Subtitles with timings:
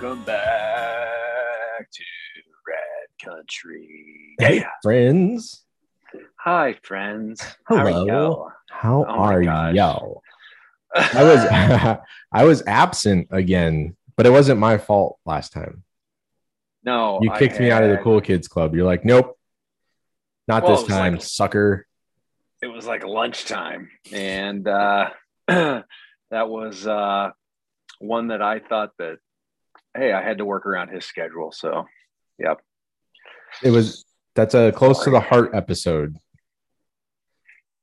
[0.00, 2.02] Welcome back to
[2.66, 4.34] Red Country.
[4.38, 4.70] Hey, Yeah.
[4.82, 5.64] friends.
[6.36, 7.42] Hi, friends.
[7.66, 8.04] How are Hello.
[8.06, 8.52] you?
[8.70, 10.22] How Oh are y'all?
[10.94, 11.98] I was
[12.32, 15.82] I was absent again, but it wasn't my fault last time.
[16.82, 17.18] no.
[17.20, 18.74] You kicked me out of the cool kids club.
[18.74, 19.38] You're like, nope,
[20.48, 21.86] not Well, this time, like- sucker.
[22.62, 25.10] It was like lunchtime, and uh,
[25.48, 25.84] that
[26.30, 27.30] was uh,
[27.98, 29.18] one that I thought that
[29.96, 31.52] hey, I had to work around his schedule.
[31.52, 31.86] So,
[32.38, 32.58] yep.
[33.62, 34.04] It was
[34.34, 36.16] that's a close to the heart episode.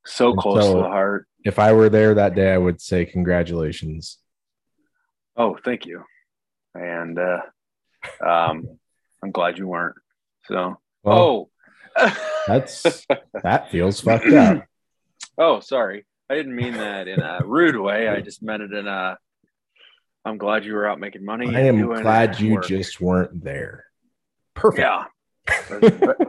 [0.05, 1.27] So And close so- to the heart.
[1.45, 4.17] If I were there that day, I would say congratulations.
[5.37, 6.03] Oh, thank you.
[6.75, 7.39] And uh,
[8.21, 8.77] um,
[9.23, 9.95] I'm glad you weren't.
[10.47, 11.49] So, Well,
[11.97, 12.83] oh, that's
[13.43, 14.65] that feels fucked up.
[15.37, 16.05] oh, sorry.
[16.29, 18.09] I didn't mean that in a rude way.
[18.09, 19.17] I just meant it in a.
[20.27, 21.55] I'm glad you were out making money.
[21.55, 22.67] I am glad you work.
[22.67, 23.85] just weren't there.
[24.55, 24.81] Perfect.
[24.81, 25.05] Yeah,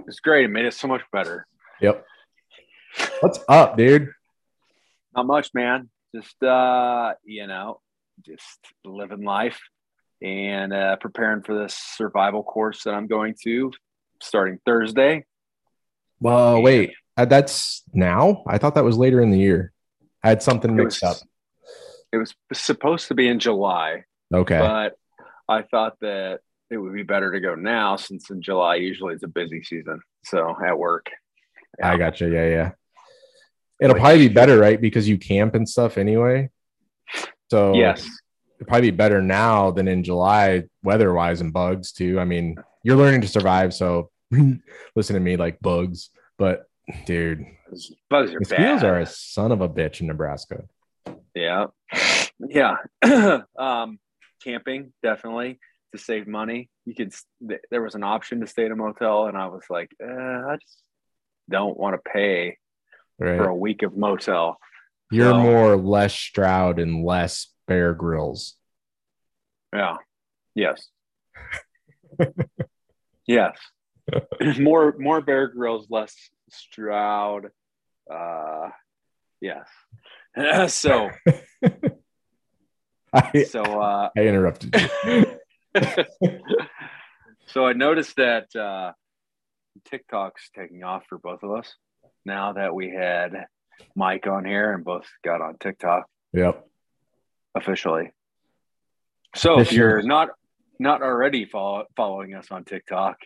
[0.06, 0.44] it's great.
[0.44, 1.48] It made it so much better.
[1.80, 2.06] Yep.
[3.18, 4.10] What's up, dude?
[5.16, 5.90] Not much, man.
[6.14, 7.80] Just uh, you know,
[8.24, 9.58] just living life
[10.22, 13.72] and uh, preparing for this survival course that I'm going to
[14.22, 15.24] starting Thursday.
[16.20, 18.44] Well, wait, uh, that's now.
[18.46, 19.72] I thought that was later in the year.
[20.22, 21.28] I had something mixed was, up.
[22.12, 24.94] It was supposed to be in July, Okay, but
[25.48, 29.22] I thought that it would be better to go now since in July usually it's
[29.24, 30.00] a busy season.
[30.24, 31.06] So at work,
[31.82, 32.32] I got you.
[32.32, 32.70] Yeah, yeah.
[33.80, 34.80] It'll Which- probably be better, right?
[34.80, 36.50] Because you camp and stuff anyway.
[37.50, 38.06] So yes,
[38.60, 42.18] it'll probably be better now than in July, weather-wise and bugs too.
[42.20, 44.10] I mean, you're learning to survive, so
[44.96, 46.10] listen to me like bugs.
[46.38, 46.66] But
[47.06, 47.46] dude,
[48.10, 48.84] bugs are mosquitoes bad.
[48.84, 50.64] are a son of a bitch in Nebraska.
[51.34, 51.66] Yeah.
[52.40, 52.76] Yeah.
[53.58, 53.98] um,
[54.42, 55.58] camping, definitely
[55.92, 56.68] to save money.
[56.84, 57.14] You could,
[57.70, 60.56] there was an option to stay in a motel, and I was like, eh, I
[60.60, 60.78] just
[61.50, 62.56] don't want to pay
[63.18, 63.36] Right?
[63.38, 64.58] for a week of motel.
[65.10, 68.54] You're So- more less Stroud and less Bear Grylls.
[69.72, 69.96] Yeah.
[70.54, 70.88] Yes.
[73.26, 73.56] yes.
[74.58, 76.14] more, more Bear Grylls, less
[76.50, 77.48] Stroud.
[78.10, 78.68] Uh,
[79.40, 79.66] yes.
[80.68, 81.10] so,
[83.12, 85.26] I, so, uh, I interrupted you.
[87.46, 88.92] so I noticed that uh,
[89.86, 91.74] TikTok's taking off for both of us
[92.24, 93.46] now that we had
[93.94, 96.66] Mike on here and both got on TikTok Yep.
[97.54, 98.10] officially.
[99.34, 100.30] So if you're not
[100.78, 103.18] not already follow, following us on TikTok,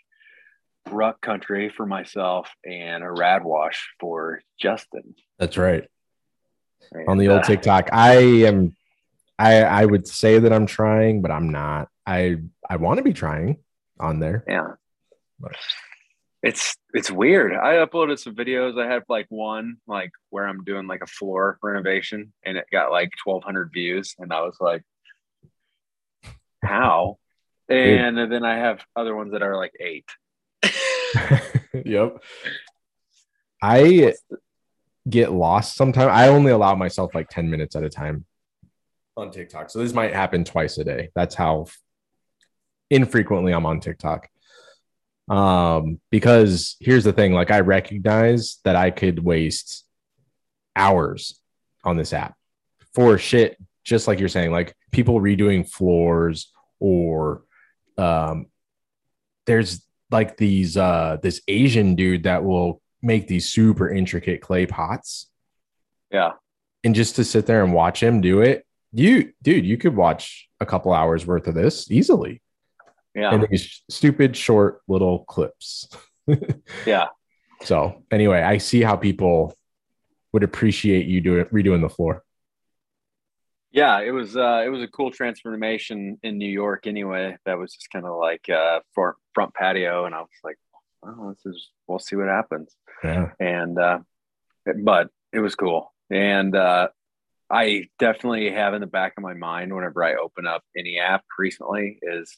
[0.91, 5.15] Ruck Country for myself and a Radwash for Justin.
[5.39, 5.85] That's right.
[6.91, 8.17] And, On the old TikTok, I
[8.47, 8.77] am.
[9.39, 11.89] I I would say that I'm trying, but I'm not.
[12.07, 12.39] I
[12.69, 13.59] I want to be trying
[14.01, 14.45] on there.
[14.47, 14.73] Yeah.
[15.41, 15.57] But-
[16.43, 17.55] It's it's weird.
[17.55, 18.81] I uploaded some videos.
[18.81, 22.91] I had like one like where I'm doing like a floor renovation and it got
[22.91, 24.83] like 1200 views and I was like
[26.63, 27.19] how?
[27.69, 30.05] And then I have other ones that are like 8.
[31.87, 32.23] yep.
[33.63, 34.15] I
[35.09, 36.11] get lost sometimes.
[36.13, 38.25] I only allow myself like 10 minutes at a time
[39.17, 39.71] on TikTok.
[39.71, 41.11] So this might happen twice a day.
[41.15, 41.67] That's how
[42.91, 44.29] infrequently I'm on TikTok.
[45.29, 49.85] Um, because here's the thing, like I recognize that I could waste
[50.77, 51.39] hours
[51.85, 52.35] on this app
[52.95, 57.45] for shit, just like you're saying, like people redoing floors or
[57.99, 58.47] um
[59.47, 65.29] there's like these uh this Asian dude that will make these super intricate clay pots
[66.11, 66.33] Yeah.
[66.85, 70.49] and just to sit there and watch him do it you dude you could watch
[70.61, 72.41] a couple hours worth of this easily
[73.15, 73.35] Yeah.
[73.35, 75.89] in these stupid short little clips
[76.87, 77.09] Yeah.
[77.63, 79.57] so anyway i see how people
[80.33, 82.23] would appreciate you doing redoing the floor
[83.73, 87.39] Yeah, it was uh it was a cool transformation in New York anyway.
[87.47, 90.59] That was just kind of like uh front front patio and I was like,
[91.05, 92.75] oh, this is we'll see what happens.
[93.03, 93.99] yeah And uh
[94.85, 95.93] but it was cool.
[96.11, 96.89] And uh
[97.51, 101.25] I definitely have in the back of my mind whenever I open up any app
[101.39, 102.37] recently is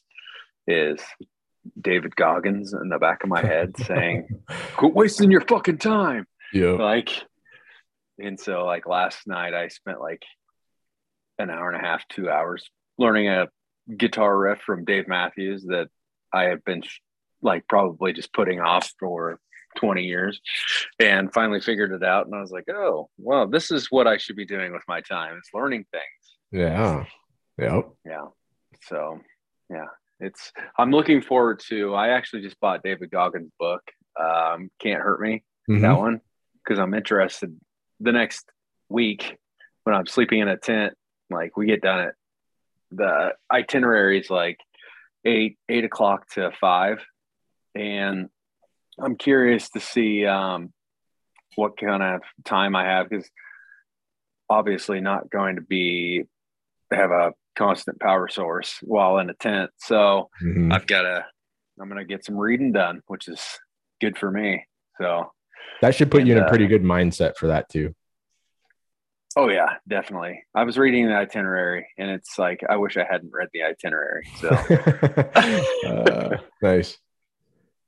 [0.67, 1.01] is
[1.81, 4.29] David Goggins in the back of my head saying,
[4.77, 6.27] Quit wasting your fucking time.
[6.53, 7.11] yeah like
[8.19, 10.23] and so like last night i spent like
[11.39, 13.49] an hour and a half two hours learning a
[13.97, 15.89] guitar riff from dave matthews that
[16.33, 16.83] i have been
[17.45, 19.39] like probably just putting off for
[19.77, 20.41] 20 years
[21.01, 24.17] and finally figured it out and i was like oh well this is what i
[24.17, 27.05] should be doing with my time it's learning things yeah
[27.59, 28.27] yep yeah
[28.83, 29.21] so
[29.69, 29.87] yeah
[30.21, 31.95] it's I'm looking forward to.
[31.95, 33.83] I actually just bought David Goggins' book,
[34.19, 35.83] um, "Can't Hurt Me," mm-hmm.
[35.83, 36.21] that one,
[36.63, 37.57] because I'm interested.
[38.01, 38.47] The next
[38.89, 39.37] week,
[39.85, 40.95] when I'm sleeping in a tent,
[41.31, 42.15] like we get done at
[42.91, 44.59] the itinerary is like
[45.25, 47.05] eight eight o'clock to five,
[47.75, 48.29] and
[48.99, 50.73] I'm curious to see um,
[51.57, 53.29] what kind of time I have because
[54.49, 56.25] obviously not going to be
[56.93, 59.71] have a constant power source while in a tent.
[59.79, 60.73] So mm-hmm.
[60.73, 61.25] I've got to,
[61.81, 63.41] I'm going to get some reading done, which is
[64.01, 64.65] good for me.
[65.01, 65.33] So
[65.81, 67.95] that should put and, you in a pretty uh, good mindset for that too.
[69.37, 70.45] Oh yeah, definitely.
[70.55, 74.29] I was reading the itinerary and it's like, I wish I hadn't read the itinerary.
[74.41, 74.49] So
[75.89, 76.97] uh, nice.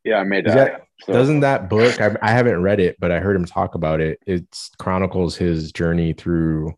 [0.07, 0.55] Yeah, I made that.
[0.55, 1.13] that so.
[1.13, 4.21] Doesn't that book, I, I haven't read it, but I heard him talk about it.
[4.25, 4.47] It
[4.79, 6.75] chronicles his journey through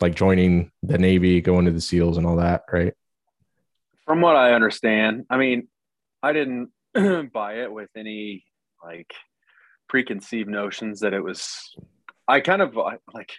[0.00, 2.94] like joining the Navy, going to the SEALs and all that, right?
[4.06, 5.68] From what I understand, I mean,
[6.22, 6.70] I didn't
[7.32, 8.46] buy it with any
[8.82, 9.12] like
[9.90, 11.76] preconceived notions that it was.
[12.26, 13.32] I kind of like,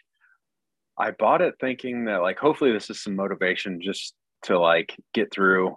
[0.95, 5.33] I bought it thinking that like, hopefully, this is some motivation just to like get
[5.33, 5.75] through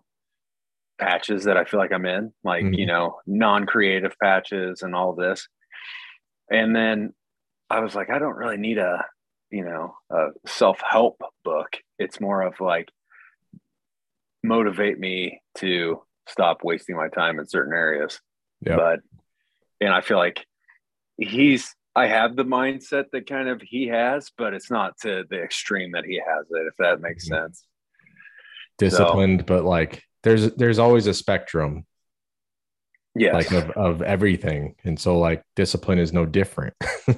[0.98, 2.74] patches that I feel like I'm in, like, mm-hmm.
[2.74, 5.48] you know, non creative patches and all this.
[6.50, 7.12] And then
[7.70, 9.04] I was like, I don't really need a
[9.50, 12.90] you know a self-help book it's more of like
[14.42, 18.20] motivate me to stop wasting my time in certain areas
[18.60, 18.78] yep.
[18.78, 19.00] but
[19.80, 20.44] and i feel like
[21.16, 25.42] he's i have the mindset that kind of he has but it's not to the
[25.42, 27.44] extreme that he has it if that makes mm-hmm.
[27.44, 27.64] sense
[28.76, 31.84] disciplined so, but like there's there's always a spectrum
[33.14, 36.74] yeah like of, of everything and so like discipline is no different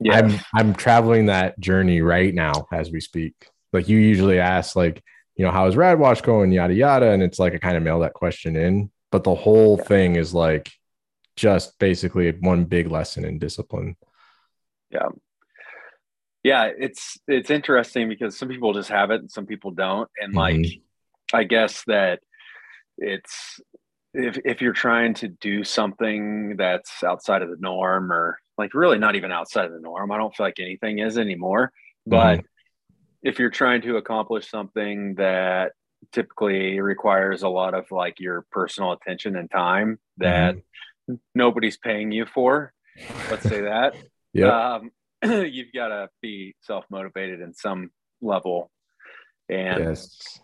[0.00, 0.16] yeah.
[0.16, 3.34] I'm I'm traveling that journey right now as we speak.
[3.72, 5.02] Like you usually ask, like,
[5.36, 8.14] you know, how's Radwash going, yada yada, and it's like I kind of mail that
[8.14, 9.84] question in, but the whole yeah.
[9.84, 10.70] thing is like
[11.36, 13.96] just basically one big lesson in discipline.
[14.90, 15.08] Yeah.
[16.44, 20.08] Yeah, it's it's interesting because some people just have it and some people don't.
[20.20, 20.80] And like mm-hmm.
[21.32, 22.20] I guess that
[22.96, 23.60] it's
[24.14, 28.98] if if you're trying to do something that's outside of the norm or like really
[28.98, 30.10] not even outside of the norm.
[30.10, 31.72] I don't feel like anything is anymore.
[32.06, 32.96] But mm-hmm.
[33.22, 35.72] if you're trying to accomplish something that
[36.12, 41.14] typically requires a lot of like your personal attention and time that mm-hmm.
[41.34, 42.72] nobody's paying you for,
[43.30, 43.94] let's say that.
[44.32, 44.74] yeah.
[44.74, 44.90] Um,
[45.46, 47.90] you've got to be self motivated in some
[48.20, 48.70] level.
[49.48, 50.40] And yes.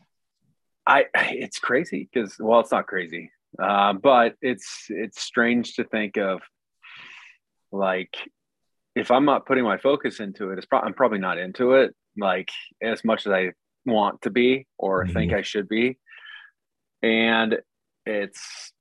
[0.87, 6.17] I, it's crazy because, well, it's not crazy, uh, but it's it's strange to think
[6.17, 6.41] of
[7.73, 8.17] like
[8.95, 11.95] if I'm not putting my focus into it, it's pro- I'm probably not into it
[12.17, 12.51] like
[12.83, 13.53] as much as I
[13.85, 15.13] want to be or mm-hmm.
[15.13, 15.99] think I should be.
[17.03, 17.59] And
[18.07, 18.73] it's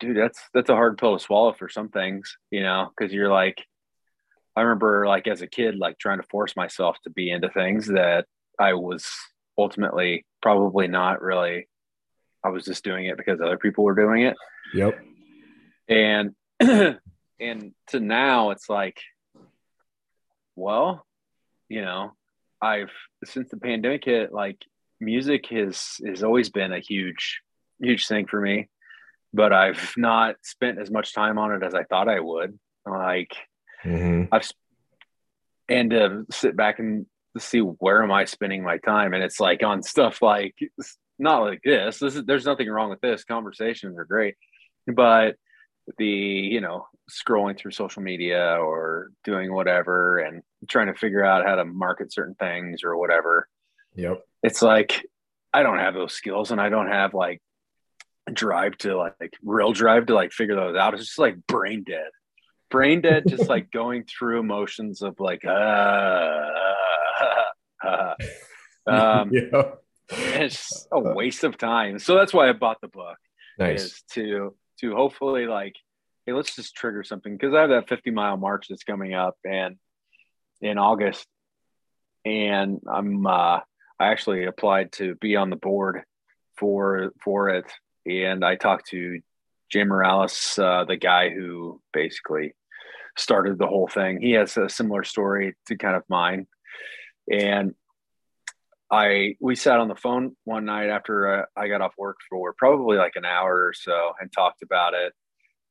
[0.00, 3.30] dude, that's that's a hard pill to swallow for some things, you know, because you're
[3.30, 3.64] like
[4.56, 7.86] I remember like as a kid, like trying to force myself to be into things
[7.86, 8.26] that
[8.58, 9.06] I was
[9.58, 11.68] ultimately probably not really
[12.44, 14.36] I was just doing it because other people were doing it.
[14.74, 14.98] Yep.
[15.88, 16.34] And
[17.40, 18.98] and to now it's like
[20.54, 21.04] well
[21.68, 22.12] you know
[22.60, 22.92] i've
[23.24, 24.58] since the pandemic hit like
[25.00, 27.40] music has has always been a huge
[27.80, 28.68] huge thing for me
[29.34, 33.34] but i've not spent as much time on it as i thought i would like
[33.84, 34.24] mm-hmm.
[34.32, 34.48] i've
[35.68, 37.06] and to sit back and
[37.38, 40.54] see where am i spending my time and it's like on stuff like
[41.18, 44.34] not like this this is there's nothing wrong with this conversations are great
[44.86, 45.36] but
[45.98, 51.46] the you know scrolling through social media or doing whatever and trying to figure out
[51.46, 53.48] how to market certain things or whatever
[53.94, 54.22] yep.
[54.42, 55.04] it's like
[55.52, 57.40] i don't have those skills and i don't have like
[58.32, 60.94] drive to like, like real drive to like figure those out.
[60.94, 62.10] It's just like brain dead.
[62.70, 66.50] Brain dead just like going through emotions of like uh
[68.86, 69.62] um yeah.
[70.10, 73.16] it's a waste of time so that's why i bought the book
[73.58, 73.82] nice.
[73.82, 75.76] is to to hopefully like,
[76.26, 79.36] hey, let's just trigger something because I have that 50 mile march that's coming up
[79.44, 79.76] and
[80.60, 81.26] in August,
[82.24, 83.60] and I'm uh,
[83.98, 86.02] I actually applied to be on the board
[86.56, 87.66] for for it,
[88.06, 89.20] and I talked to
[89.70, 92.54] Jay Morales, uh, the guy who basically
[93.16, 94.20] started the whole thing.
[94.20, 96.46] He has a similar story to kind of mine,
[97.30, 97.74] and
[98.90, 102.52] I we sat on the phone one night after uh, I got off work for
[102.52, 105.12] probably like an hour or so and talked about it,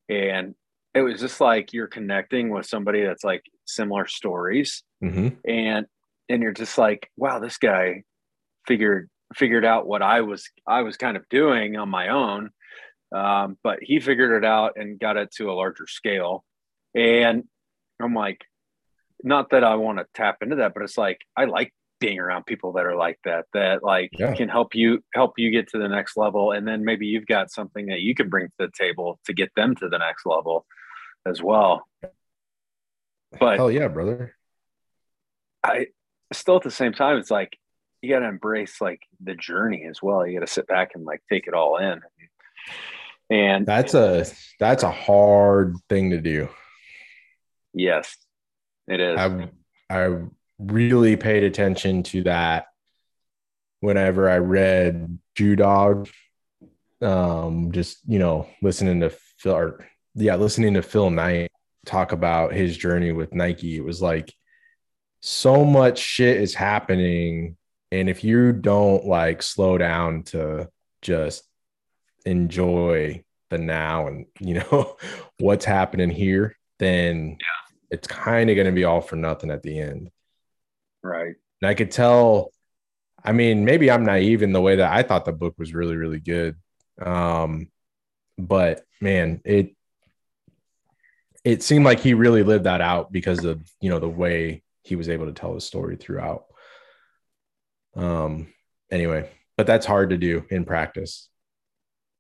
[0.10, 0.56] and
[0.94, 5.30] it was just like you're connecting with somebody that's like similar stories, mm-hmm.
[5.48, 5.86] and
[6.30, 8.04] and you're just like, wow, this guy
[8.68, 12.50] figured figured out what I was I was kind of doing on my own.
[13.14, 16.46] Um, but he figured it out and got it to a larger scale.
[16.96, 17.44] And
[18.02, 18.46] I'm like,
[19.24, 22.46] not that I want to tap into that, but it's like I like being around
[22.46, 24.34] people that are like that, that like yeah.
[24.34, 26.52] can help you help you get to the next level.
[26.52, 29.52] And then maybe you've got something that you can bring to the table to get
[29.56, 30.66] them to the next level
[31.26, 31.88] as well.
[33.40, 34.36] But oh yeah, brother.
[35.64, 35.88] I
[36.34, 37.58] still at the same time, it's like
[38.02, 40.26] you got to embrace like the journey as well.
[40.26, 42.02] You got to sit back and like take it all in.
[43.30, 44.26] And that's a
[44.60, 46.50] that's a hard thing to do.
[47.74, 48.18] Yes,
[48.88, 49.20] it is.
[49.20, 49.50] I
[49.90, 50.18] I
[50.60, 52.66] really paid attention to that
[53.80, 56.10] whenever I read Shoe Dog.
[57.02, 59.10] Um, just you know, listening to
[59.40, 59.86] Phil or
[60.16, 61.52] yeah, listening to Phil Knight
[61.86, 63.76] talk about his journey with Nike.
[63.76, 64.34] It was like
[65.22, 67.56] so much shit is happening
[67.92, 70.70] and if you don't like slow down to
[71.02, 71.44] just
[72.26, 74.98] enjoy the now and you know
[75.40, 77.61] what's happening here then yeah.
[77.92, 80.10] It's kind of going to be all for nothing at the end.
[81.04, 81.36] Right.
[81.62, 82.52] And i could tell
[83.24, 85.96] i mean maybe i'm naive in the way that i thought the book was really
[85.96, 86.56] really good.
[87.02, 87.68] Um
[88.38, 89.76] but man it
[91.44, 94.96] it seemed like he really lived that out because of you know the way he
[94.96, 96.46] was able to tell his story throughout.
[97.96, 98.54] Um,
[98.90, 101.30] anyway, but that's hard to do in practice.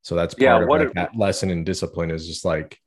[0.03, 2.79] So that's part yeah, of like that lesson in discipline is just like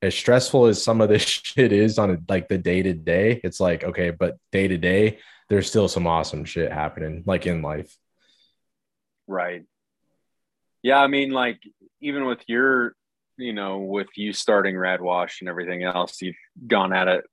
[0.00, 3.40] as stressful as some of this shit is on a, like the day to day.
[3.42, 7.62] It's like okay, but day to day, there's still some awesome shit happening like in
[7.62, 7.96] life.
[9.26, 9.64] Right.
[10.82, 11.60] Yeah, I mean, like
[12.00, 12.94] even with your,
[13.36, 16.36] you know, with you starting Radwash and everything else, you've
[16.66, 17.24] gone at it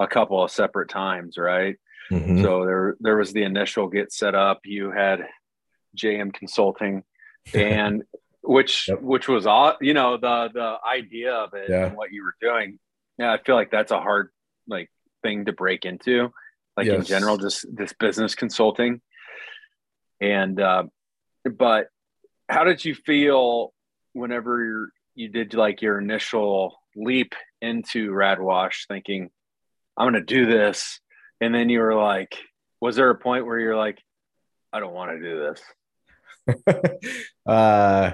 [0.00, 1.76] a couple of separate times, right?
[2.10, 2.42] Mm-hmm.
[2.42, 4.60] So there there was the initial get set up.
[4.64, 5.26] You had
[5.96, 7.04] JM Consulting,
[7.54, 8.02] and
[8.42, 9.00] which yep.
[9.02, 11.86] which was all you know the the idea of it yeah.
[11.86, 12.78] and what you were doing.
[13.18, 14.30] Yeah, I feel like that's a hard
[14.66, 14.90] like
[15.22, 16.32] thing to break into,
[16.76, 17.00] like yes.
[17.00, 19.00] in general, just this business consulting.
[20.20, 20.84] And uh,
[21.44, 21.88] but
[22.48, 23.72] how did you feel
[24.12, 29.30] whenever you did like your initial leap into Radwash, thinking,
[29.96, 31.00] "I'm going to do this,"
[31.40, 32.36] and then you were like,
[32.80, 33.98] was there a point where you're like,
[34.72, 35.54] I don't want to do
[36.46, 37.22] this?
[37.46, 38.12] uh,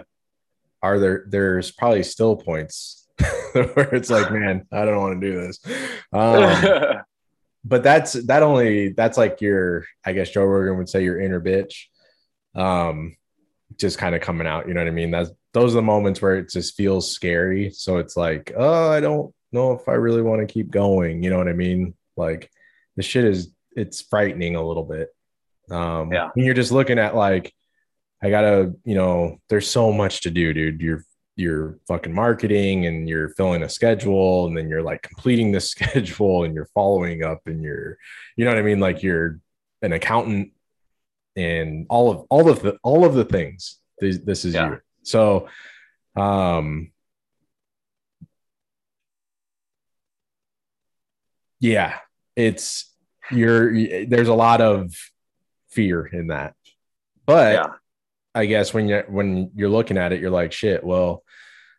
[0.85, 1.25] are there?
[1.27, 3.09] There's probably still points
[3.53, 5.59] where it's like, man, I don't want to do this.
[6.13, 7.01] Um,
[7.65, 11.41] but that's that only that's like your, I guess Joe Rogan would say your inner
[11.41, 11.85] bitch,
[12.55, 13.17] um,
[13.79, 14.69] just kind of coming out.
[14.69, 15.11] You know what I mean?
[15.11, 17.71] That's those are the moments where it just feels scary.
[17.71, 21.23] So it's like, oh, I don't know if I really want to keep going.
[21.23, 21.95] You know what I mean?
[22.17, 22.51] Like
[22.97, 25.09] the shit is it's frightening a little bit.
[25.71, 27.55] Um, yeah, you're just looking at like,
[28.25, 30.81] I gotta, you know, there's so much to do, dude.
[30.81, 31.05] You're
[31.37, 36.45] you're fucking marketing and you're filling a schedule and then you're like completing the schedule
[36.45, 37.99] and you're following up and you're,
[38.37, 38.81] you know what I mean?
[38.81, 39.41] Like you're
[39.83, 40.53] an accountant
[41.37, 43.81] and all of all of the all of the things.
[43.99, 44.71] This, this is yeah.
[44.71, 44.81] you.
[45.03, 45.49] So,
[46.17, 46.93] um,
[51.61, 51.99] yeah,
[52.37, 52.91] it's
[53.31, 54.95] you're there's a lot of
[55.69, 56.55] fear in that.
[57.27, 57.73] But yeah.
[58.35, 61.23] I guess when you when you're looking at it, you're like, shit, well,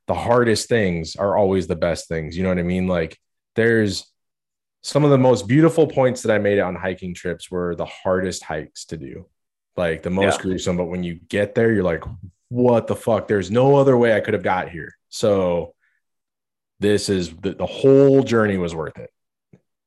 [0.08, 2.38] the hardest things are always the best things.
[2.38, 2.88] You know what I mean?
[2.88, 3.18] Like
[3.56, 4.06] there's
[4.82, 8.44] some of the most beautiful points that I made on hiking trips were the hardest
[8.44, 9.26] hikes to do.
[9.76, 10.44] Like the most yeah.
[10.44, 12.04] gruesome, but when you get there, you're like,
[12.50, 13.28] what the fuck?
[13.28, 14.96] There's no other way I could have got here.
[15.10, 15.74] So
[16.80, 19.10] this is the, the whole journey was worth it.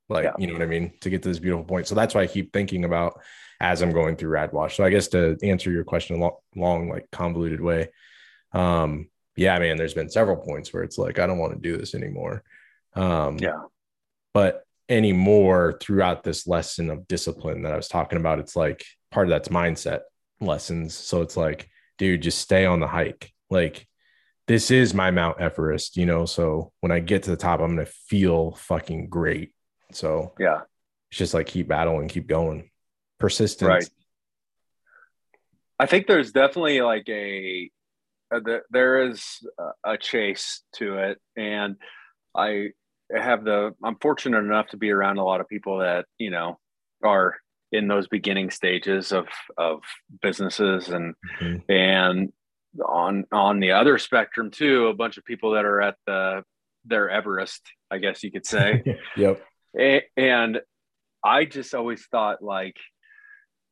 [0.08, 0.32] Like, yeah.
[0.38, 0.92] you know what I mean?
[1.02, 1.86] To get to this beautiful point.
[1.86, 3.20] So that's why I keep thinking about
[3.60, 4.76] as I'm going through Rad Radwash.
[4.76, 7.88] So I guess to answer your question a long, long like convoluted way,
[8.52, 11.76] um, yeah, man, there's been several points where it's like, I don't want to do
[11.76, 12.42] this anymore.
[12.94, 13.62] Um, yeah.
[14.34, 19.26] But anymore throughout this lesson of discipline that I was talking about, it's like part
[19.26, 20.00] of that's mindset
[20.40, 20.94] lessons.
[20.94, 23.32] So it's like, dude, just stay on the hike.
[23.50, 23.86] Like,
[24.46, 26.24] this is my Mount Everest, you know.
[26.24, 29.52] So when I get to the top, I'm gonna feel fucking great.
[29.92, 30.62] So yeah,
[31.10, 32.70] it's just like keep battling, keep going,
[33.18, 33.68] persistence.
[33.68, 33.90] Right.
[35.78, 37.70] I think there's definitely like a,
[38.32, 39.46] a there is
[39.84, 41.76] a chase to it, and
[42.36, 42.70] I
[43.14, 46.58] have the I'm fortunate enough to be around a lot of people that you know
[47.02, 47.36] are
[47.70, 49.80] in those beginning stages of of
[50.20, 51.70] businesses and mm-hmm.
[51.70, 52.32] and
[52.84, 56.42] on on the other spectrum too a bunch of people that are at the
[56.84, 58.82] their everest i guess you could say
[59.16, 59.42] yep
[60.16, 60.60] and
[61.24, 62.76] I just always thought like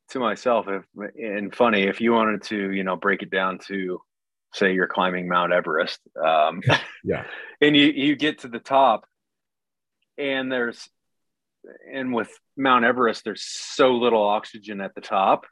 [0.09, 0.83] to myself, if
[1.15, 4.01] and funny, if you wanted to, you know, break it down to
[4.53, 6.61] say you're climbing Mount Everest, um,
[7.03, 7.25] Yeah.
[7.61, 9.05] and you you get to the top,
[10.17, 10.89] and there's
[11.91, 15.45] and with Mount Everest, there's so little oxygen at the top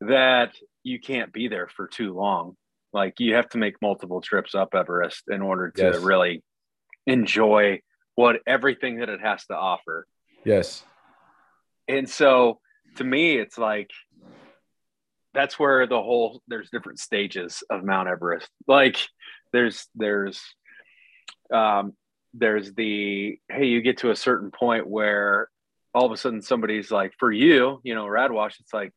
[0.00, 2.56] that you can't be there for too long.
[2.92, 5.98] Like you have to make multiple trips up Everest in order to Yes.
[5.98, 6.42] really
[7.06, 7.80] enjoy
[8.14, 10.06] what everything that it has to offer.
[10.44, 10.84] Yes.
[11.88, 12.60] And so
[12.96, 13.90] to me, it's like
[15.34, 18.48] that's where the whole there's different stages of Mount Everest.
[18.66, 18.96] Like
[19.52, 20.42] there's there's
[21.52, 21.94] um
[22.34, 25.48] there's the hey, you get to a certain point where
[25.94, 28.92] all of a sudden somebody's like, for you, you know, Radwash, it's like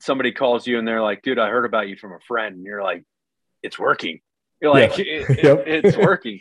[0.00, 2.64] somebody calls you and they're like, dude, I heard about you from a friend, and
[2.64, 3.02] you're like,
[3.62, 4.20] it's working.
[4.60, 5.04] You're like, Yeah.
[5.04, 6.40] "It- it- it's working.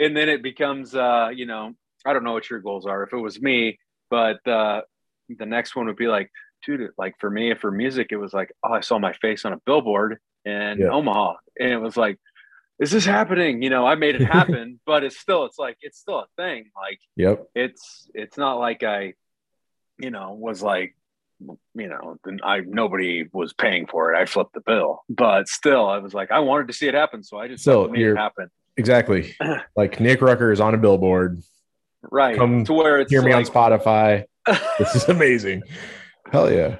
[0.00, 1.72] And then it becomes uh, you know,
[2.04, 3.02] I don't know what your goals are.
[3.04, 3.78] If it was me,
[4.10, 4.82] but uh,
[5.28, 6.30] the next one would be like,
[6.64, 9.52] dude, like for me, for music, it was like, oh, I saw my face on
[9.52, 10.88] a billboard in Yeah.
[10.90, 12.18] Omaha, and it was like,
[12.78, 13.62] is this happening?
[13.62, 16.70] You know, I made it happen, but it's still, it's like, it's still a thing.
[16.76, 17.46] Like Yep.
[17.54, 19.14] it's, it's not like I,
[19.98, 20.94] you know, was like,
[21.38, 24.18] you know, I nobody was paying for it.
[24.18, 27.22] I flipped the bill, but still, I was like, I wanted to see it happen,
[27.22, 28.50] so I just So made it happen.
[28.78, 29.34] Exactly.
[29.76, 31.42] like Nick Rucker is on a billboard.
[32.02, 34.24] Right Come to where it's Hear me on Spotify.
[34.78, 35.62] This is amazing.
[36.32, 36.76] Hell yeah.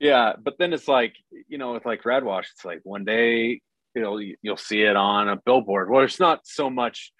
[0.00, 1.14] yeah but then it's like
[1.48, 3.60] you know with like radwash it's like one day
[3.94, 7.12] you know you- you'll see it on a billboard well it's not so much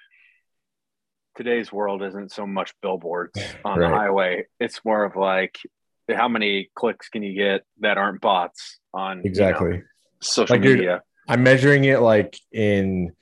[1.37, 3.89] today's world isn't so much billboards on Right.
[3.89, 5.57] the highway it's more of like
[6.13, 9.83] how many clicks can you get that aren't bots on you know, Exactly.
[10.21, 13.13] social Like, dude, media I'm measuring it like in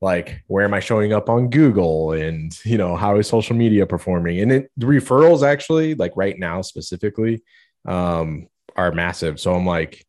[0.00, 2.12] like where am I showing up on Google?
[2.12, 4.40] And you know how is social media performing?
[4.40, 7.42] And it, the referrals actually like right now specifically
[7.86, 9.40] um are massive.
[9.40, 10.06] So I'm like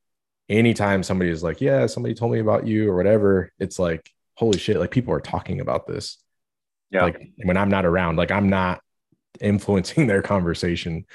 [0.47, 4.57] anytime somebody is like yeah somebody told me about you or whatever it's like holy
[4.57, 6.17] shit like people are talking about this.
[6.91, 7.03] Yeah.
[7.03, 8.81] Like when I'm not around like I'm not
[9.41, 11.05] influencing their conversation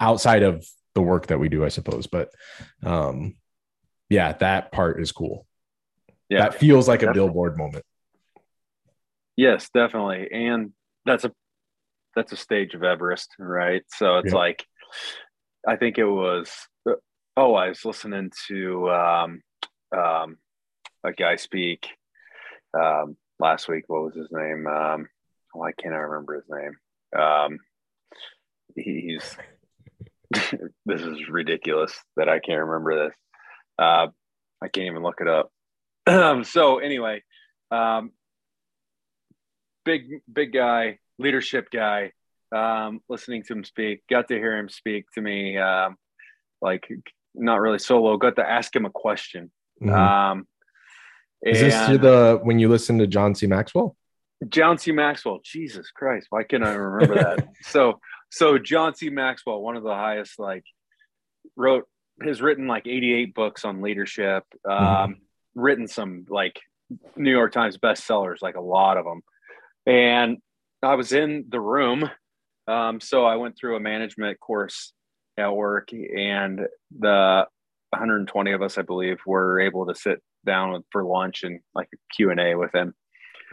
[0.00, 2.06] outside of the work that we do I suppose.
[2.06, 2.30] But
[2.82, 3.34] um
[4.08, 5.46] yeah that part is cool.
[6.30, 6.38] Yeah.
[6.38, 7.84] That feels like a billboard moment.
[9.36, 10.28] Yes, definitely.
[10.32, 10.72] And
[11.04, 11.32] that's a
[12.14, 13.82] that's a stage of Everest, right?
[13.88, 14.38] So it's Yeah.
[14.38, 14.64] like
[15.66, 16.50] I think it was
[17.36, 19.40] oh, I was listening to um
[19.96, 20.36] um
[21.04, 21.88] a guy speak
[22.78, 23.84] um last week.
[23.86, 24.66] What was his name?
[24.66, 25.08] Um
[25.54, 27.20] I can't remember his name?
[27.20, 27.58] Um
[28.76, 29.36] he- he's
[30.86, 33.16] this is ridiculous that I can't remember this.
[33.78, 34.08] Uh
[34.62, 35.50] I can't even look it up.
[36.06, 37.22] Um, so anyway,
[37.70, 38.10] um
[39.84, 42.12] big big guy leadership guy
[42.54, 45.96] um listening to him speak got to hear him speak to me um
[46.60, 46.88] like
[47.34, 49.90] not really solo got to ask him a question Mhm.
[49.92, 50.46] um
[51.44, 53.46] is this the when you listen to John C.
[53.46, 53.96] Maxwell?
[54.48, 59.60] john c maxwell jesus christ why can't i remember that so so john c maxwell
[59.62, 60.64] one of the highest like
[61.56, 61.84] wrote
[62.24, 65.14] has written like 88 books on leadership um Mhm.
[65.54, 66.58] written some like
[67.14, 69.22] new york times bestsellers like a lot of them
[69.86, 70.38] and
[70.82, 72.08] i was in the room
[72.68, 74.92] um, so i went through a management course
[75.36, 76.60] at work and
[76.98, 77.46] the
[77.90, 81.96] 120 of us i believe were able to sit down for lunch and like a
[82.14, 82.94] q&a with him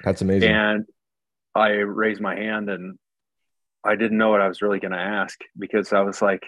[0.04, 0.50] That's amazing.
[0.52, 0.86] and
[1.56, 2.98] I raised my hand and
[3.84, 6.44] I didn't know what I was really going to ask because I was like,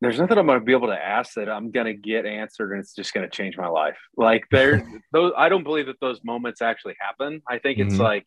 [0.00, 2.72] there's nothing I'm going to be able to ask that I'm going to get answered
[2.72, 3.96] and it's just going to change my life.
[4.16, 4.82] Like there,
[5.12, 7.42] those, I don't believe that those moments actually happen.
[7.48, 8.00] I think it's Mhm.
[8.00, 8.24] like,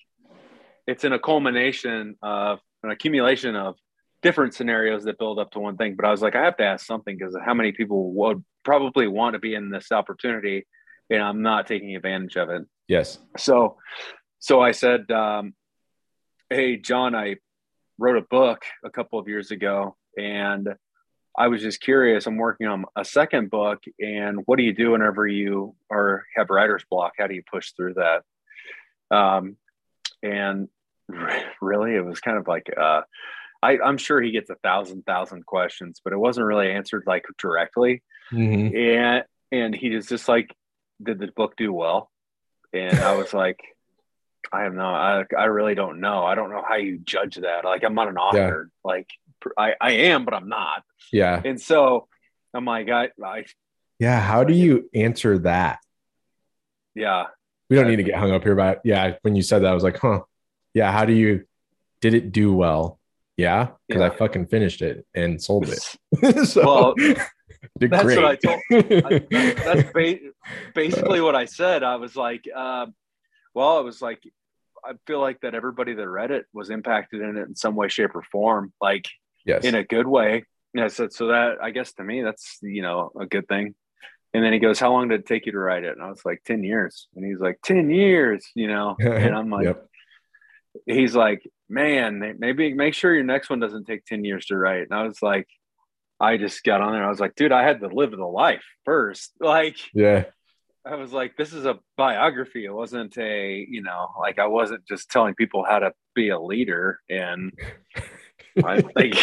[0.87, 3.75] it's in a culmination of an accumulation of
[4.21, 5.95] different scenarios that build up to one thing.
[5.95, 9.07] But I was like, I have to ask something because how many people would probably
[9.07, 10.65] want to be in this opportunity
[11.09, 13.19] and I'm not taking advantage of it yes.
[13.37, 13.77] so
[14.39, 15.53] so i said um,
[16.49, 17.35] hey john i
[17.97, 20.69] wrote a book a couple of years ago and
[21.37, 24.91] i was just curious i'm working on a second book and what do you do
[24.91, 28.23] whenever you are have writer's block how do you push through that
[29.15, 29.57] um,
[30.23, 30.69] and
[31.61, 33.01] really it was kind of like uh,
[33.61, 37.25] I, i'm sure he gets a thousand thousand questions but it wasn't really answered like
[37.37, 38.75] directly Mhm.
[38.75, 40.55] and and he was just like
[41.01, 42.09] did the book do well
[42.71, 43.59] and i was like
[44.51, 47.65] i have no I, I really don't know i don't know how you judge that
[47.65, 49.07] like i'm not an author like
[49.57, 51.41] I, I am but i'm not Yeah.
[51.43, 52.07] and so
[52.53, 53.45] i'm like i, I
[53.99, 54.19] Yeah.
[54.21, 55.79] How do you answer that?
[56.95, 57.25] yeah
[57.69, 58.79] We don't need to get hung up here about.
[58.83, 59.15] Yeah.
[59.21, 60.21] When you said that, I was like, huh.
[60.73, 60.91] Yeah.
[60.91, 61.45] How do you?
[62.01, 62.99] Did it do well?
[63.37, 64.07] Yeah, because Yeah.
[64.07, 65.97] I fucking finished it and sold it.
[66.47, 66.95] so Well,
[67.79, 68.17] that's great.
[68.21, 68.61] what I told.
[68.71, 69.19] I,
[69.65, 70.29] that's ba-
[70.75, 71.83] basically what I said.
[71.83, 72.93] I was like, um,
[73.55, 74.21] well, it was like,
[74.85, 77.87] I feel like that everybody that read it was impacted in it in some way,
[77.87, 79.07] shape, or form, like
[79.45, 79.63] yes.
[79.63, 80.43] in a good way.
[80.75, 83.75] And I said, so that I guess to me, that's you know a good thing.
[84.33, 86.09] And then he goes, "How long did it take you to write it?" And I
[86.09, 88.95] was like, 10 years." And he's like, 10 years," you know.
[88.99, 89.87] And I'm like, yep.
[90.85, 94.83] He's like, man, maybe make sure your next one doesn't take 10 years to write.
[94.83, 95.47] And I was like,
[96.19, 97.03] I just got on there.
[97.03, 99.31] I was like, dude, I had to live the life first.
[99.39, 100.25] Like, Yeah.
[100.85, 102.65] I was like, this is a biography.
[102.65, 106.39] It wasn't a, you know, like I wasn't just telling people how to be a
[106.39, 106.99] leader.
[107.09, 107.57] And
[108.65, 109.15] I think,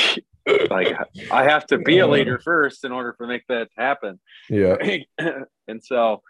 [0.71, 0.97] like,
[1.31, 4.19] I have to be a leader first in order for make that happen.
[4.49, 4.77] Yeah.
[5.69, 6.23] and so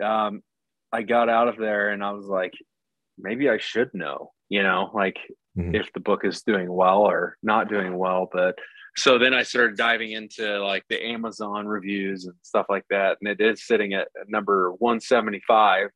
[0.00, 0.42] um,
[0.92, 2.54] I got out of there and I was like,
[3.18, 5.18] maybe I should know, you know, like
[5.56, 5.74] Mhm.
[5.74, 8.28] if the book is doing well or not doing well.
[8.32, 8.58] But
[8.96, 13.18] so then I started diving into like the Amazon reviews and stuff like that.
[13.20, 15.90] And it is sitting at number 175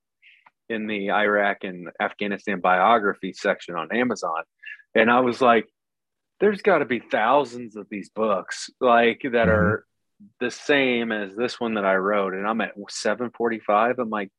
[0.69, 4.43] in the Iraq and Afghanistan biography section on Amazon.
[4.95, 5.69] And I was like,
[6.41, 9.53] there's got to be thousands of these books like that Mhm.
[9.53, 9.87] are
[10.41, 12.35] the same as this one that I wrote.
[12.35, 13.99] And I'm at 745.
[13.99, 14.31] I'm like,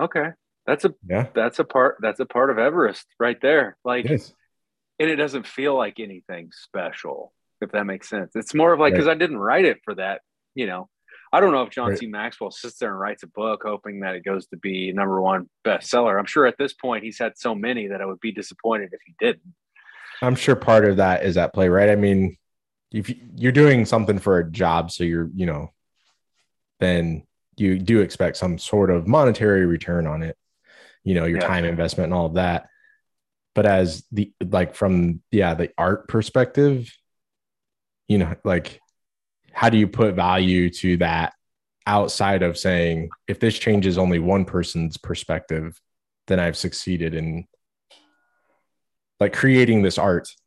[0.00, 0.32] okay,
[0.66, 1.26] that's a Yeah.
[1.34, 3.76] that's a part that's a part of Everest right there.
[3.84, 4.32] Like Yes.
[4.98, 8.34] and it doesn't feel like anything special, if that makes sense.
[8.36, 8.98] It's more of like Right.
[8.98, 10.22] because I didn't write it for that,
[10.54, 10.88] you know.
[11.32, 11.98] I don't know if John Right.
[11.98, 12.06] C.
[12.06, 15.50] Maxwell sits there and writes a book hoping that it goes to be number one
[15.64, 16.16] bestseller.
[16.16, 19.00] I'm sure at this point he's had so many that I would be disappointed if
[19.04, 19.54] he didn't.
[20.22, 21.90] I'm sure part of that is at play, right?
[21.90, 22.36] I mean,
[22.92, 25.72] if you're doing something for a job, so you're, you know,
[26.78, 30.36] then you do expect some sort of monetary return on it,
[31.04, 31.46] you know, your Yeah.
[31.46, 32.68] time investment and all of that.
[33.54, 36.92] But as the like from yeah, the art perspective,
[38.08, 38.80] you know, like
[39.52, 41.32] how do you put value to that
[41.86, 45.80] outside of saying if this changes only one person's perspective,
[46.26, 47.46] then I've succeeded in
[49.20, 50.28] like creating this art.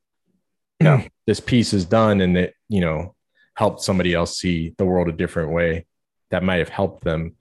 [0.79, 1.07] Yeah.
[1.25, 3.15] this piece is done and it, you know,
[3.55, 5.87] helped somebody else see the world a different way
[6.29, 7.35] that might have helped them.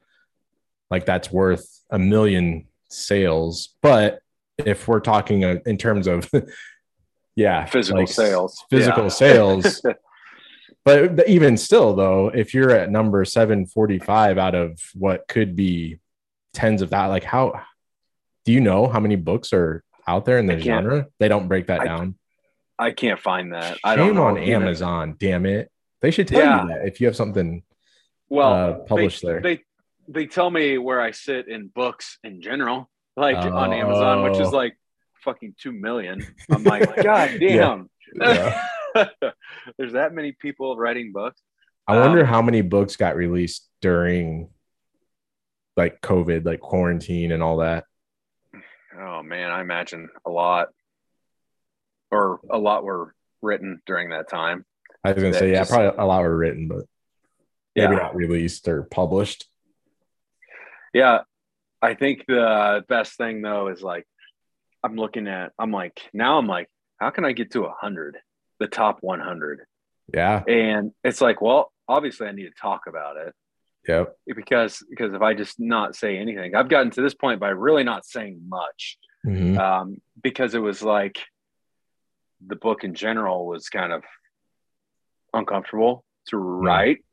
[0.90, 3.74] Like that's worth a million sales.
[3.82, 4.20] But
[4.58, 6.30] if we're talking uh, in terms of,
[7.36, 8.64] yeah, Physical like sales.
[8.70, 9.08] physical Yeah.
[9.10, 9.82] sales.
[10.84, 15.98] But even still, though, if you're at number 745 out of what could be
[16.54, 17.60] tens of that, like how
[18.44, 21.08] do you know how many books are out there in the genre?
[21.18, 22.14] They don't break that I- down.
[22.78, 23.78] I can't find that.
[23.82, 24.26] I don't Shame know.
[24.26, 25.72] on Amazon, damn it.
[26.02, 26.62] They should tell Yeah.
[26.62, 27.64] you that if you have something
[28.28, 29.40] Well, uh, published they, there.
[29.40, 29.60] They
[30.08, 34.48] they tell me where I sit in books in general, like on Amazon, which is
[34.48, 34.56] Oh.
[34.56, 34.76] like
[35.24, 36.24] fucking two million.
[36.50, 37.90] I'm like, God damn.
[38.14, 38.60] Yeah.
[39.78, 41.40] There's that many people writing books.
[41.88, 44.50] I wonder Um, how many books got released during
[45.76, 47.84] like COVID, like quarantine and all that.
[48.98, 50.68] Oh man, I imagine a lot,
[52.10, 54.64] or a lot were written during that time.
[55.04, 56.84] I was gonna say, yeah, just- probably a lot were written, but
[57.74, 57.98] maybe Yeah.
[58.00, 59.46] not released or published.
[60.96, 61.18] Yeah,
[61.82, 64.06] I think the best thing though is like
[64.82, 65.52] I'm looking at.
[65.58, 68.16] I'm like now I'm like, how can I get to a hundred,
[68.60, 69.60] the top 100?
[70.14, 70.42] Yeah.
[70.48, 73.34] And it's like, well, obviously I need to talk about it.
[73.86, 74.16] Yep.
[74.34, 77.84] because because if I just not say anything, I've gotten to this point by really
[77.84, 79.58] not saying much Mhm.
[79.58, 81.18] um, because it was like
[82.46, 84.02] the book in general was kind of
[85.34, 87.04] uncomfortable to write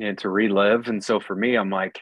[0.00, 2.00] and to relive, and so for me, I'm like,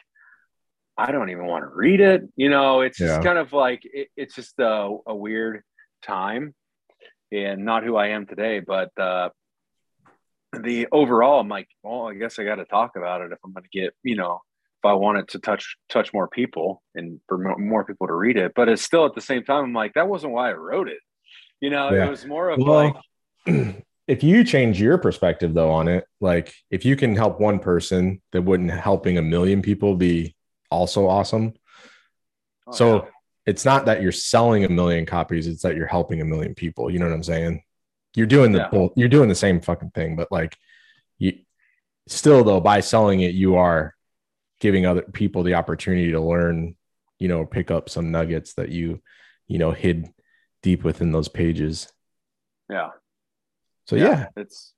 [0.99, 2.23] I don't even want to read it.
[2.35, 5.63] You know, it's just kind of like it, it's just a, a weird
[6.03, 6.53] time
[7.31, 9.29] and not who I am today, but uh,
[10.51, 13.53] the overall, I'm like, well, I guess I got to talk about it if I'm
[13.53, 14.41] going to get, you know,
[14.83, 18.35] if I want it to touch touch more people and for more people to read
[18.35, 18.51] it.
[18.53, 20.99] But it's still at the same time, I'm like, that wasn't why I wrote it.
[21.61, 22.07] You know, Yeah.
[22.07, 23.01] it was more of Well,
[23.45, 27.59] like, if you change your perspective though on it, like if you can help one
[27.59, 30.35] person, that wouldn't helping a million people be
[30.71, 31.53] also awesome.
[32.67, 33.09] oh, so yeah.
[33.45, 36.89] it's not that you're selling a million copies, it's that you're helping a million people.
[36.91, 37.63] You know what I'm saying?
[38.15, 38.69] You're doing the Yeah.
[38.69, 40.57] both, you're doing the same fucking thing, but like
[41.17, 41.33] you
[42.07, 43.95] still though, by selling it, you are
[44.59, 46.75] giving other people the opportunity to learn,
[47.17, 49.01] you know, pick up some nuggets that you,
[49.47, 50.09] you know, hid
[50.61, 51.91] deep within those pages.
[52.69, 52.89] yeah.
[53.85, 54.73] So yeah, it's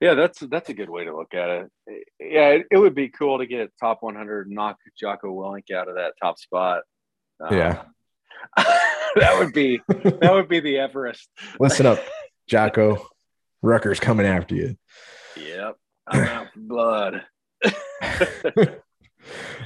[0.00, 1.70] yeah that's that's a good way to look at it
[2.20, 5.88] yeah it, it would be cool to get top 100 and knock jocko willink out
[5.88, 6.82] of that top spot
[7.40, 7.82] Uh, Yeah.
[8.56, 11.28] that would be that would be the Everest.
[11.58, 11.98] Listen up,
[12.46, 13.06] Jocko.
[13.62, 14.76] Rucker's coming after you.
[15.36, 15.76] Yep.
[16.06, 17.22] I'm out for blood.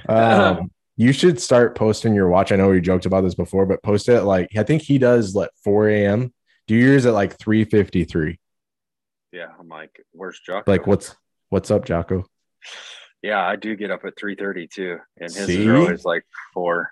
[0.09, 2.53] um, you should start posting your watch.
[2.53, 5.35] I know we joked about this before, but post it like I think he does
[5.35, 6.33] like 4 a.m.
[6.67, 8.39] Do yours at like 3:53.
[9.33, 10.71] Yeah, I'm like, where's Jocko?
[10.71, 11.15] Like, what's
[11.51, 12.25] what's up, Jocko?
[13.23, 15.67] Yeah, I do get up at 3:30 too, and his See?
[15.67, 16.91] is always like four.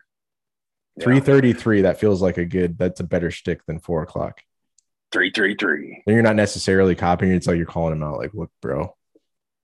[0.97, 1.07] Yeah.
[1.07, 1.83] 3:33.
[1.83, 2.79] That feels like a good.
[2.79, 4.41] That's a better stick than four o'clock.
[5.13, 6.03] Three, three, three.
[6.07, 7.33] And you're not necessarily copying.
[7.33, 8.19] It's like you're calling him out.
[8.19, 8.95] Like, look, bro.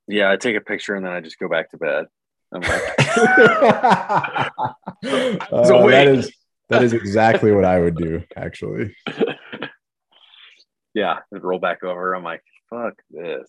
[0.07, 2.07] Yeah, I take a picture and then I just go back to bed.
[2.55, 2.83] I'm like,
[5.53, 6.33] Uh, that is
[6.69, 8.23] that is exactly what I would do.
[8.37, 8.97] Actually,
[10.95, 12.15] yeah, and roll back over.
[12.15, 13.49] I'm like, fuck this.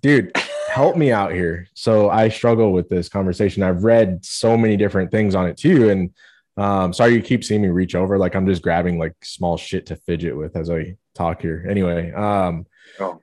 [0.00, 0.32] dude,
[0.68, 1.68] help me out here.
[1.74, 3.62] So I struggle with this conversation.
[3.62, 6.10] I've read so many different things on it too, and
[6.56, 8.18] um, sorry you keep seeing me reach over.
[8.18, 11.66] Like I'm just grabbing like small shit to fidget with as I talk here.
[11.68, 12.66] Anyway, um,
[12.98, 13.20] Oh,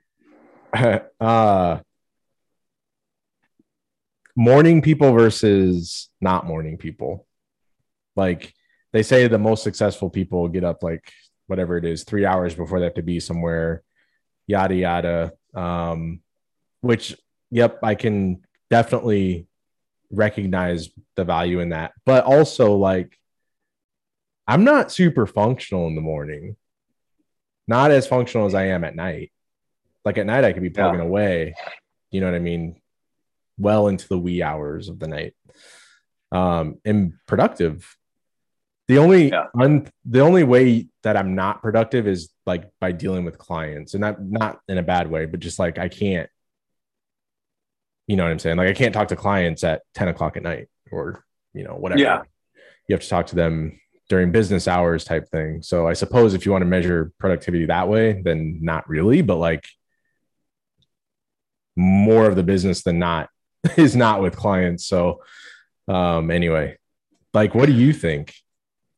[1.20, 1.78] uh
[4.36, 7.24] morning people versus not morning people
[8.16, 8.52] like
[8.92, 11.12] they say the most successful people get up like
[11.46, 13.83] whatever it is three hours before they have to be somewhere
[14.46, 15.32] yada yada.
[15.54, 16.20] Um
[16.80, 17.16] which
[17.50, 19.46] yep i can definitely
[20.10, 21.92] recognize the value in that.
[22.04, 23.18] But also like
[24.46, 26.56] i'm not super functional in the morning.
[27.66, 29.32] Not as functional as i am at night.
[30.04, 31.06] Like at night i could be plugging Yeah.
[31.06, 31.54] away
[32.10, 32.80] you know what i mean
[33.58, 35.34] well into the wee hours of the night.
[36.32, 37.96] Um and productive
[38.88, 39.46] the only Yeah.
[39.58, 44.00] un, the only way that i'm not productive is like by dealing with clients and
[44.02, 46.28] not not in a bad way but just like i can't
[48.06, 48.56] you know what i'm saying?
[48.58, 52.00] Like i can't talk to clients at 10 o'clock at night or you know whatever.
[52.00, 52.22] Yeah.
[52.88, 55.62] you have to talk to them during business hours type thing.
[55.62, 59.36] So i suppose if you want to measure productivity that way then not really but
[59.36, 59.64] like
[61.76, 63.28] more of the business than not
[63.76, 64.86] is not with clients.
[64.86, 65.22] So
[65.88, 66.76] um anyway
[67.32, 68.34] like what do you think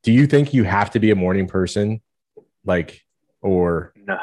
[0.07, 2.01] do you think you have to be a morning person
[2.65, 3.03] like
[3.43, 4.17] or no.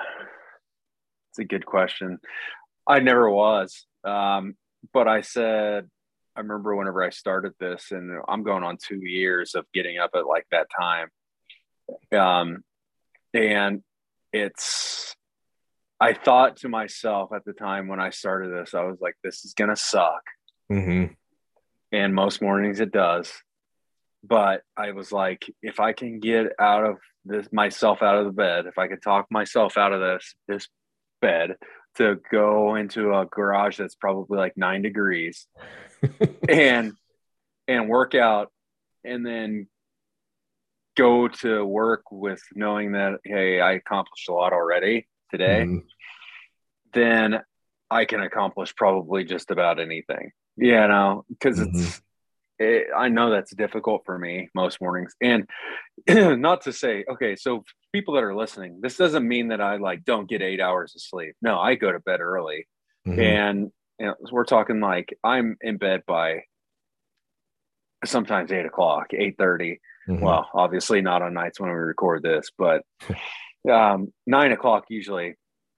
[1.29, 2.19] It's a good question.
[2.87, 3.85] I never was.
[4.05, 4.55] Um,
[4.93, 5.89] but I said,
[6.37, 10.11] I remember whenever I started this, and I'm going on two years of getting up
[10.15, 11.09] at like that time.
[12.17, 12.63] Um,
[13.33, 13.83] and
[14.31, 15.13] it's,
[15.99, 19.43] I thought to myself at the time when I started this, I was like, this
[19.43, 20.23] is going to suck.
[20.71, 21.13] Mhm.
[21.91, 23.29] and most mornings it does
[24.23, 28.31] but i was like if i can get out of this myself out of the
[28.31, 30.67] bed if i could talk myself out of this this
[31.21, 31.55] bed
[31.95, 35.47] to go into a garage that's probably like nine degrees
[36.49, 36.93] and
[37.67, 38.51] and work out
[39.03, 39.67] and then
[40.95, 45.83] go to work with knowing that hey i accomplished a lot already today Mhm.
[46.93, 47.41] then
[47.89, 50.31] I can accomplish probably just about anything.
[50.57, 52.01] You know, because it's,
[52.63, 55.13] it, I know that's difficult for me most mornings.
[55.21, 55.47] And
[56.09, 60.03] not to say, okay, so people that are listening, this doesn't mean that I like
[60.03, 61.35] don't get eight hours of sleep.
[61.41, 62.67] No, I go to bed early.
[63.07, 63.19] Mhm.
[63.19, 66.43] And you know, we're talking like I'm in bed by
[68.05, 69.79] sometimes eight o'clock, eight thirty.
[70.07, 70.21] Mhm.
[70.21, 72.83] Well, obviously not on nights when we record this, but
[73.69, 75.35] um, nine o'clock usually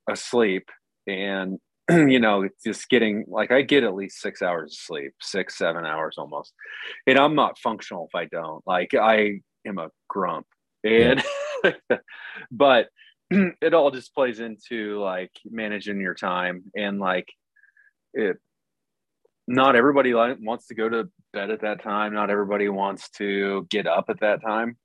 [0.10, 0.70] asleep,
[1.08, 5.14] and you know, it's just getting like I get at least six hours of sleep,
[5.22, 6.54] six seven hours almost,
[7.06, 8.64] and I'm not functional if I don't.
[8.66, 10.48] Like I am a grump,
[10.84, 11.24] and
[12.52, 12.90] but
[13.30, 17.28] it all just plays into like managing your time and like
[18.14, 18.38] it.
[19.48, 22.16] Not everybody like, wants to go to bed at that time.
[22.16, 24.76] Not everybody wants to get up at that time.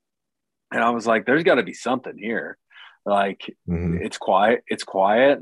[0.71, 2.59] And I was like, there's got to be something here.
[3.03, 3.99] Like, Mhm.
[4.05, 4.63] it's quiet.
[4.67, 5.39] It's quiet.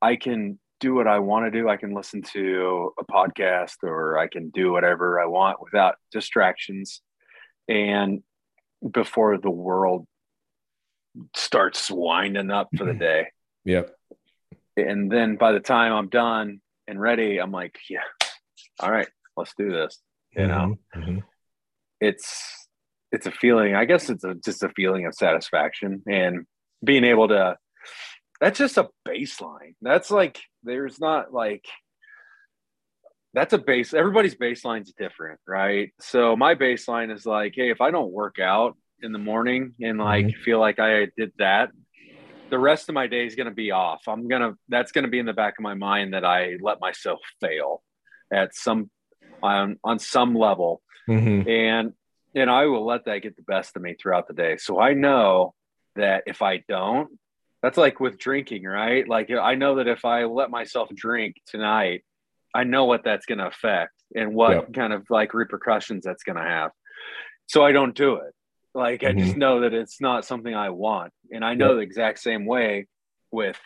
[0.00, 1.68] I can do what I want to do.
[1.68, 7.00] I can listen to a podcast or I can do whatever I want without distractions.
[7.68, 8.22] And
[8.90, 10.06] before the world
[11.36, 13.28] starts winding up for the day.
[13.64, 13.94] Yep.
[14.76, 18.00] And then by the time I'm done and ready, I'm like, yeah,
[18.80, 20.00] all right, let's do this.
[20.36, 21.04] You know, Mhm.
[21.04, 21.22] Mhm.
[22.00, 22.58] it's
[23.12, 26.46] it's a feeling i guess it's a, just a feeling of satisfaction and
[26.82, 27.54] being able to
[28.42, 29.76] that's just a baseline.
[29.80, 31.64] That's like there's not like
[33.34, 35.92] that's a base everybody's baseline's different right?
[36.00, 39.98] So my baseline is like hey if i don't work out in the morning and
[39.98, 41.70] like feel like i did that
[42.50, 44.02] the rest of my day is going to be off.
[44.06, 46.56] I'm going to that's going to be in the back of my mind that i
[46.60, 47.82] let myself fail
[48.30, 48.90] at some
[49.42, 50.82] on on some level.
[51.08, 51.48] Mhm.
[51.48, 51.92] and
[52.34, 54.56] and I will let that get the best of me throughout the day.
[54.56, 55.54] So I know
[55.96, 57.08] that if I don't,
[57.62, 59.08] that's like with drinking, right?
[59.08, 62.04] Like I know that if I let myself drink tonight,
[62.54, 64.72] I know what that's going to affect and what yep.
[64.74, 66.72] kind of like repercussions that's going to have.
[67.46, 68.34] So I don't do it.
[68.74, 69.18] Like mm-hmm.
[69.18, 71.12] I just know that it's not something I want.
[71.30, 71.76] And I know yep.
[71.76, 72.88] the exact same way
[73.30, 73.58] with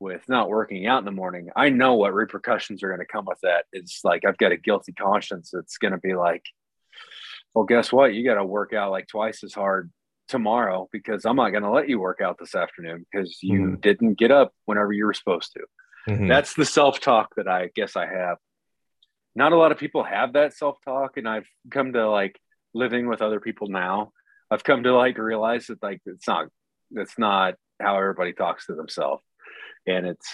[0.00, 1.48] with not working out in the morning.
[1.56, 3.64] I know what repercussions are going to come with that.
[3.72, 6.42] It's like I've got a guilty conscience It's going to be like
[7.54, 8.14] well, guess what?
[8.14, 9.90] You got to work out like twice as hard
[10.28, 13.80] tomorrow because I'm not going to let you work out this afternoon because you mm-hmm.
[13.80, 16.12] didn't get up whenever you were supposed to.
[16.12, 16.28] Mm-hmm.
[16.28, 18.38] That's the self talk that I guess I have.
[19.34, 22.38] Not a lot of people have that self talk, and I've come to like
[22.72, 24.12] living with other people now.
[24.50, 26.48] I've come to like realize that like it's not
[26.90, 29.22] that's not how everybody talks to themselves,
[29.86, 30.28] and it's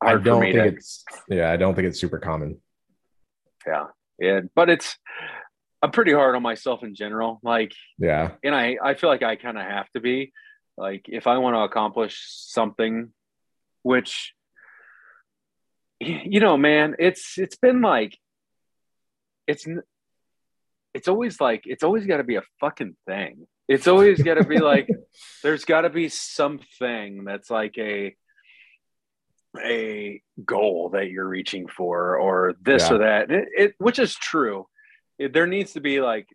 [0.00, 2.60] I don't think to, it's yeah I don't think it's super common.
[3.66, 3.86] Yeah,
[4.18, 4.98] yeah, but it's
[5.82, 7.40] I'm pretty hard on myself in general.
[7.42, 8.32] Like, yeah.
[8.44, 10.32] And I, I feel like I kind of have to be
[10.76, 13.12] like, if I want to accomplish something,
[13.82, 14.32] which,
[15.98, 18.16] you know, man, it's, it's been like,
[19.48, 19.66] it's,
[20.94, 23.48] it's always like, it's always got to be a fucking thing.
[23.66, 24.88] It's always got to be like,
[25.42, 28.14] there's got to be something that's like a,
[29.60, 32.94] a goal that you're reaching for or this yeah.
[32.94, 34.66] or that it, it, which is true
[35.18, 36.28] there needs to be like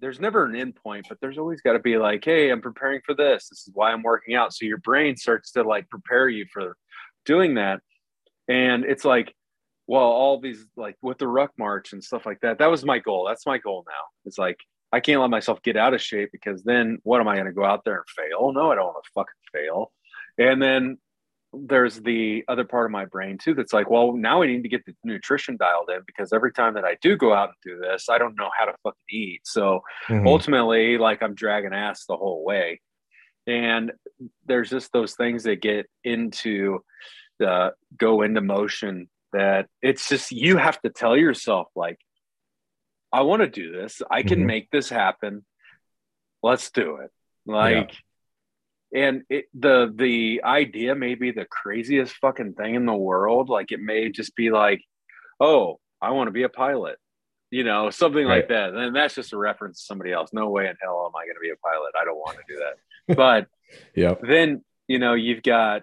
[0.00, 3.00] there's never an end point, but there's always got to be like, hey, I'm preparing
[3.06, 3.48] for this.
[3.48, 4.52] This is why I'm working out.
[4.52, 6.76] So your brain starts to like prepare you for
[7.24, 7.80] doing that.
[8.48, 9.34] And it's like,
[9.86, 12.98] well, all these like with the ruck march and stuff like that, that was my
[12.98, 13.24] goal.
[13.26, 14.04] That's my goal now.
[14.24, 14.58] It's like
[14.92, 17.52] I can't let myself get out of shape because then what am I going to
[17.52, 18.52] go out there and fail?
[18.52, 19.92] No, I don't want to fucking fail.
[20.38, 20.98] And then
[21.66, 24.68] there's the other part of my brain too that's like, well, now we need to
[24.68, 27.80] get the nutrition dialed in because every time that I do go out and do
[27.80, 29.40] this, I don't know how to fucking eat.
[29.44, 30.26] So mm-hmm.
[30.26, 32.80] ultimately, like I'm dragging ass the whole way.
[33.46, 33.92] And
[34.46, 36.80] there's just those things that get into
[37.38, 41.98] the go into motion that it's just you have to tell yourself, like,
[43.12, 44.00] I want to do this.
[44.10, 44.46] I can mm-hmm.
[44.46, 45.44] make this happen.
[46.42, 47.10] Let's do it.
[47.46, 47.98] Like, yeah
[48.94, 53.48] and it, the the idea may be the craziest fucking thing in the world.
[53.48, 54.80] Like it may just be like
[55.40, 56.96] oh i want to be a pilot
[57.50, 58.36] you know something right.
[58.36, 58.74] like that.
[58.74, 60.30] And that's just a reference to somebody else.
[60.32, 61.92] No way in hell am i going to be a pilot.
[62.00, 63.16] I don't want to do that.
[63.16, 63.46] But
[63.94, 65.82] yeah then you know you've got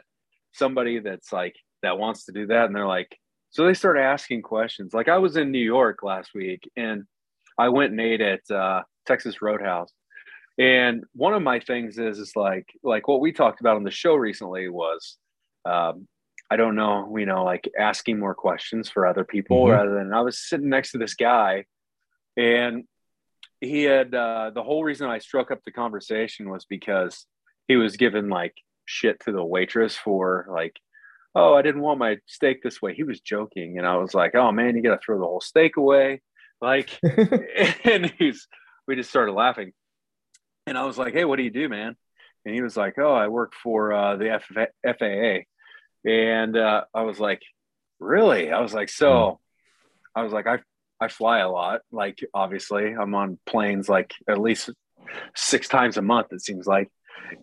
[0.53, 3.17] somebody that's like that wants to do that and they're like
[3.51, 4.93] so they start asking questions.
[4.93, 7.03] Like i was in new york last week and
[7.57, 9.91] i went and ate at uh, texas roadhouse
[10.61, 13.91] and one of my things is is like like what we talked about on the
[13.91, 15.17] show recently was
[15.65, 16.07] um,
[16.49, 19.71] I don't know, you know, like asking more questions for other people mm-hmm.
[19.71, 21.65] rather than I was sitting next to this guy
[22.37, 22.83] and
[23.59, 27.25] he had uh, the whole reason I struck up the conversation was because
[27.67, 30.75] he was given like shit to the waitress for like,
[31.35, 32.93] oh, I didn't want my steak this way.
[32.93, 35.41] He was joking, and I was like, oh man, you got to throw the whole
[35.41, 36.21] steak away,
[36.59, 36.89] like,
[37.83, 38.47] and he's
[38.87, 39.71] we just started laughing.
[40.67, 41.95] And I was like, hey, what do you do, man?
[42.45, 45.45] And he was like, oh, I work for uh, the F- FAA.
[46.09, 47.41] And uh, I was like,
[47.99, 48.51] really?
[48.51, 49.39] I was like, so
[50.15, 50.19] hmm.
[50.19, 50.59] I was like, I,
[50.99, 51.81] I fly a lot.
[51.91, 54.69] Like, obviously, I'm on planes like at least
[55.35, 56.89] six times a month, it seems like.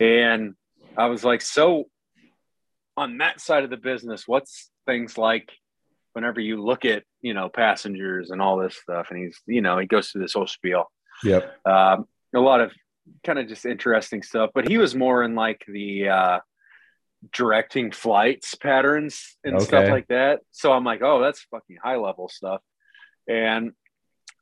[0.00, 0.54] And
[0.96, 1.84] I was like, so
[2.96, 5.52] on that side of the business, what's things like
[6.12, 9.08] whenever you look at, you know, passengers and all this stuff?
[9.10, 10.90] And he's, you know, he goes through this whole spiel.
[11.24, 11.66] Yep.
[11.66, 12.72] Um, a lot of
[13.24, 14.50] kind of just interesting stuff.
[14.54, 16.38] But he was more in like the uh,
[17.32, 19.64] directing flights patterns and okay.
[19.64, 20.40] stuff like that.
[20.50, 22.62] So I'm like, oh, that's fucking high level stuff.
[23.28, 23.72] And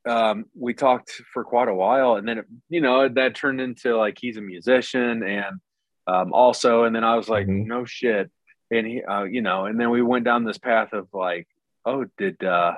[0.07, 3.97] um, we talked for quite a while, and then it, you know that turned into
[3.97, 5.61] like he's a musician and
[6.07, 7.67] um, also, and then I was like, mm-hmm.
[7.67, 8.31] no shit,
[8.71, 11.49] and he, uh, you know, and then we went down this path of like,
[11.85, 12.75] oh, did uh,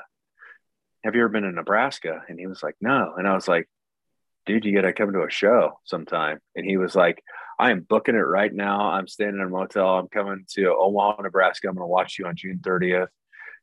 [1.05, 2.23] have you ever been in Nebraska?
[2.29, 3.69] And he was like, no, and I was like,
[4.49, 6.41] dude, you got to come to a show sometime.
[6.57, 7.23] And he was like,
[7.59, 8.91] I am booking it right now.
[8.91, 9.99] I'm staying in a motel.
[9.99, 11.69] I'm coming to Omaha, Nebraska.
[11.69, 13.09] I'm going to watch you on June 30th.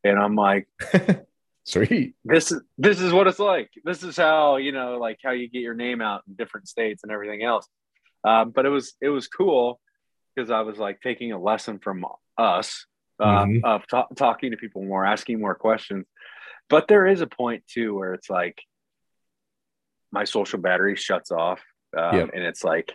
[0.03, 0.67] And I'm like,
[1.65, 2.13] sweet.
[2.23, 3.71] This is this is what it's like.
[3.83, 7.01] This is how you know, like how you get your name out in different states
[7.01, 7.67] and everything else.
[8.23, 9.79] Um, but it was it was cool
[10.36, 12.05] because I was like taking a lesson from
[12.38, 12.86] us
[13.19, 13.65] um, mm-hmm.
[13.65, 16.05] of t- talking to people more, asking more questions.
[16.69, 18.61] But there is a point too where it's like
[20.12, 21.62] my social battery shuts off,
[21.97, 22.30] um, yep.
[22.34, 22.91] and it's like,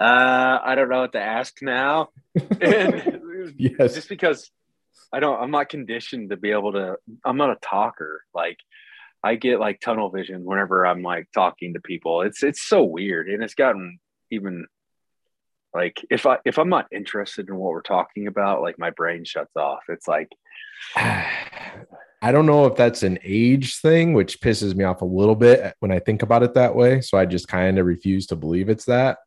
[0.00, 2.08] uh, I don't know what to ask now.
[2.60, 3.94] and yes.
[3.94, 4.50] just because
[5.12, 6.96] I don't, I'm not conditioned to be able to.
[7.24, 8.24] I'm not a talker.
[8.34, 8.58] Like,
[9.22, 12.22] I get like tunnel vision whenever I'm like talking to people.
[12.22, 13.98] It's it's so weird, and it's gotten
[14.30, 14.66] even
[15.74, 19.24] like if I if I'm not interested in what we're talking about, like my brain
[19.24, 19.82] shuts off.
[19.88, 20.28] It's like
[22.20, 25.74] I don't know if that's an age thing, which pisses me off a little bit
[25.78, 27.00] when I think about it that way.
[27.00, 29.18] So I just kind of refuse to believe it's that.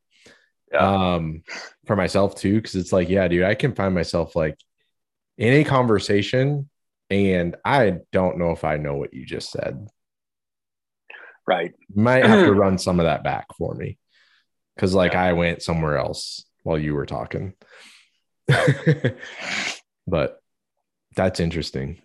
[0.72, 1.14] Yeah.
[1.14, 1.44] Um,
[1.86, 4.58] for myself too, because it's like, yeah, dude, I can find myself like
[5.38, 6.70] in a conversation,
[7.10, 9.88] and I don't know if I know what you just said.
[11.48, 11.74] Right.
[11.94, 13.98] Might have to run some of that back for me.
[14.78, 15.24] Cause like yeah.
[15.24, 17.54] I went somewhere else while you were talking.
[20.08, 20.42] but
[21.16, 22.02] that's interesting.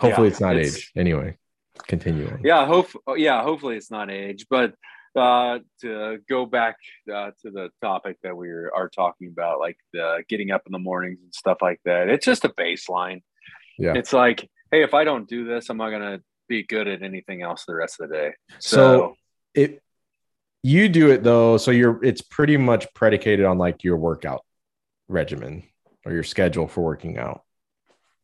[0.00, 0.92] Hopefully, yeah, it's not it's, age.
[0.96, 1.38] Anyway,
[1.86, 2.40] continue on.
[2.44, 2.88] Yeah, hope.
[3.16, 4.46] Yeah, hopefully it's not age.
[4.50, 4.74] But
[5.16, 6.76] uh, to go back
[7.12, 10.78] uh, to the topic that we are talking about, like the getting up in the
[10.78, 13.22] mornings and stuff like that, it's just a baseline.
[13.78, 17.02] Yeah, it's like, hey, if I don't do this, I'm not gonna be good at
[17.02, 18.32] anything else the rest of the day.
[18.58, 19.14] So, so
[19.54, 19.82] it
[20.62, 24.44] you do it though, so you're it's pretty much predicated on like your workout
[25.08, 25.62] regimen
[26.04, 27.42] or your schedule for working out.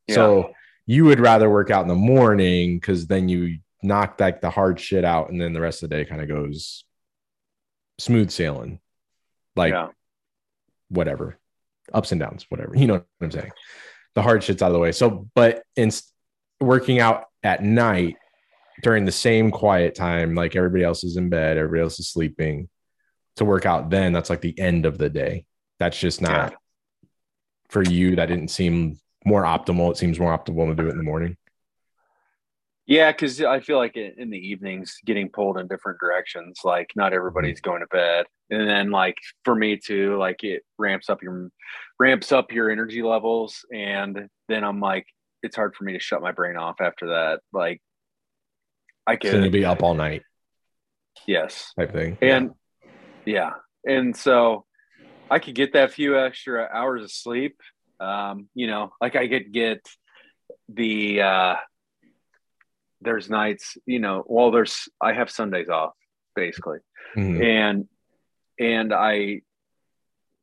[0.09, 0.14] Yeah.
[0.14, 0.53] So
[0.93, 4.78] you would rather work out in the morning because then you knock like the hard
[4.78, 6.84] shit out and then the rest of the day kind of goes
[7.99, 8.78] smooth sailing.
[9.57, 9.88] Like yeah.
[10.90, 11.38] whatever.
[11.95, 12.76] Ups and downs whatever.
[12.76, 13.53] You know what i'm saying?
[14.14, 14.93] The hard shit's out of the way.
[14.93, 15.90] So but in
[16.61, 18.16] working out at night
[18.82, 22.68] during the same quiet time like everybody else is in bed everybody else is sleeping
[23.36, 25.47] to work out then that's like the end of the day.
[25.78, 27.09] That's just not yeah.
[27.70, 28.16] for you.
[28.16, 29.91] That didn't seem more optimal.
[29.91, 31.37] It seems more optimal to do it in the morning.
[32.87, 36.61] Yeah, because I feel like in the evenings, getting pulled in different directions.
[36.64, 37.70] Like not everybody's mm-hmm.
[37.70, 41.51] going to bed, and then like for me too, like it ramps up your
[41.99, 45.07] ramps up your energy levels, and then I'm like,
[45.43, 47.41] it's hard for me to shut my brain off after that.
[47.53, 47.81] Like
[49.07, 50.23] I could so be up all night.
[51.27, 52.51] Yes, type thing, and
[53.25, 53.53] yeah.
[53.87, 54.64] yeah, and so
[55.31, 57.61] I could get that few extra hours of sleep
[58.03, 59.86] um, you know, like I could get
[60.68, 61.57] the uh
[63.00, 65.92] there's nights, you know, well there's I have Sundays off
[66.34, 66.78] basically.
[67.16, 67.42] Mm-hmm.
[67.42, 67.88] And
[68.59, 69.42] and I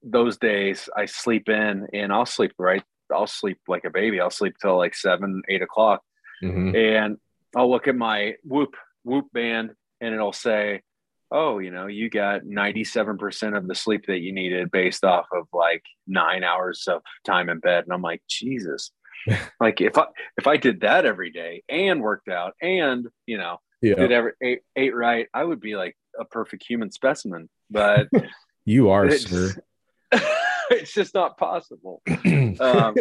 [0.04, 2.84] those days I sleep in and I'll sleep right.
[3.12, 4.22] I'll sleep like a baby.
[4.22, 6.02] I'll sleep till like seven, eight o'clock.
[6.44, 6.76] Mm-hmm.
[6.76, 7.18] And
[7.56, 10.82] I'll look at my whoop whoop band and it'll say
[11.32, 15.48] oh, you know, you got 97% of the sleep that you needed based off of
[15.54, 17.84] like nine hours of time in bed.
[17.84, 18.92] And I'm like, Jesus,
[19.60, 20.06] like if I,
[20.38, 23.96] if I did that every day and worked out and, you know, yeah.
[23.96, 28.08] did every ate, ate right, I would be like a perfect human specimen, but
[28.66, 29.54] you are, it's, sir.
[30.72, 32.02] it's just not possible.
[32.26, 32.96] um,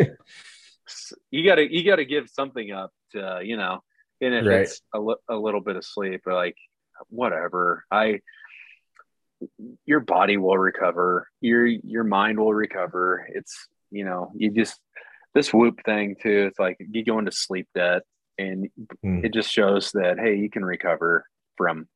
[1.31, 3.83] you gotta, you gotta give something up to, you know,
[4.21, 4.61] and if right.
[4.61, 6.57] it's a, a little bit of sleep, like
[7.09, 7.85] whatever.
[7.91, 8.21] I
[9.85, 11.29] your body will recover.
[11.41, 13.27] Your your mind will recover.
[13.33, 14.79] It's you know, you just
[15.35, 18.03] this whoop thing too, it's like you go into sleep debt
[18.39, 18.69] and
[19.05, 19.25] mm.
[19.25, 21.25] it just shows that hey, you can recover
[21.57, 21.87] from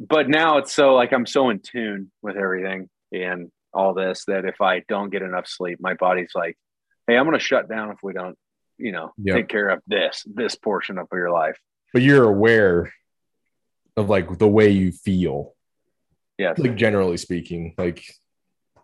[0.00, 4.44] but now it's so like I'm so in tune with everything and all this that
[4.44, 6.56] if I don't get enough sleep, my body's like,
[7.06, 8.36] hey, I'm gonna shut down if we don't,
[8.78, 9.36] you know, yep.
[9.36, 11.58] take care of this, this portion of your life.
[11.92, 12.92] But you're aware
[13.96, 15.54] of like the way you feel.
[16.38, 16.54] Yeah.
[16.56, 18.04] Like generally speaking, like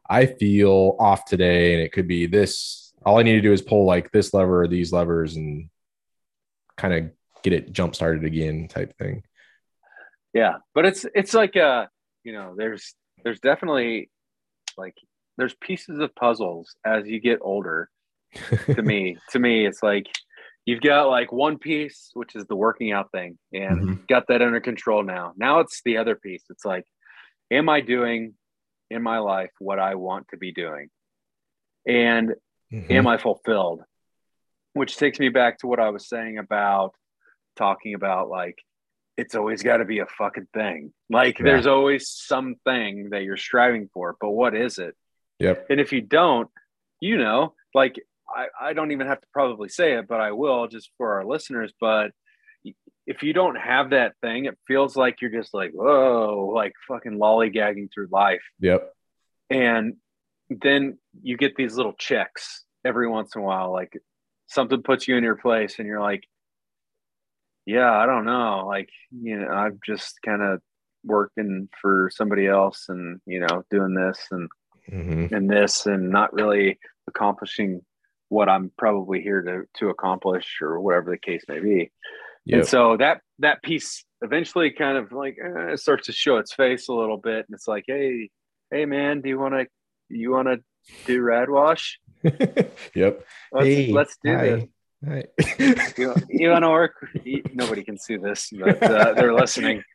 [0.09, 2.93] I feel off today and it could be this.
[3.05, 5.71] All I need to do is pull like this lever or these levers and
[6.77, 7.11] kind of
[7.43, 9.25] get it jump started again type thing.
[10.33, 10.57] Yeah.
[10.75, 11.87] But it's it's like uh,
[12.23, 12.95] you know, there's
[13.25, 14.11] there's definitely
[14.77, 14.95] like
[15.37, 17.91] there's pieces of puzzles as you get older.
[18.75, 20.07] to me, to me, it's like
[20.71, 23.95] you've got like one piece which is the working out thing and mm-hmm.
[24.09, 25.33] got that under control now.
[25.37, 26.45] Now it's the other piece.
[26.49, 26.85] It's like
[27.51, 28.35] am i doing
[28.89, 30.89] in my life what i want to be doing?
[31.89, 32.35] And
[32.73, 32.93] mm-hmm.
[32.93, 33.83] am i fulfilled?
[34.75, 36.95] Which takes me back to what i was saying about
[37.57, 38.59] talking about like
[39.17, 40.93] it's always got to be a fucking thing.
[41.11, 41.47] Like yeah.
[41.47, 44.95] there's always something that you're striving for but what is it?
[45.41, 45.67] Yep.
[45.69, 46.49] And if you don't
[47.01, 47.97] you know like
[48.35, 51.25] I, I don't even have to probably say it, but I will just for our
[51.25, 51.73] listeners.
[51.81, 52.13] But
[53.07, 57.19] if you don't have that thing, it feels like you're just like, whoa, like fucking
[57.19, 58.43] lollygagging through life.
[58.61, 58.93] Yep.
[59.51, 59.97] And
[60.49, 63.99] then you get these little checks every once in a while, like
[64.47, 66.25] something puts you in your place, and you're like,
[67.67, 68.65] yeah, I don't know.
[68.67, 70.61] Like, you know, I've just kind of
[71.05, 74.49] working for somebody else and, you know, doing this and,
[74.91, 75.35] mm-hmm.
[75.35, 77.83] and this and not really accomplishing
[78.31, 81.93] what I'm probably here to to accomplish or whatever the case may be.
[82.47, 82.59] Yep.
[82.59, 86.89] And so that that piece eventually kind of like eh, starts to show its face
[86.89, 88.31] a little bit, and it's like, hey,
[88.71, 89.67] hey, man, do you want to
[90.09, 90.61] you want to
[91.07, 91.97] do Radwash?
[92.95, 93.27] yep.
[93.53, 94.47] Let's, hey, let's do hi.
[94.47, 94.65] this.
[95.05, 95.25] Hi.
[95.99, 96.95] you, you want to work?
[97.53, 99.83] Nobody can see this, but uh, they're listening.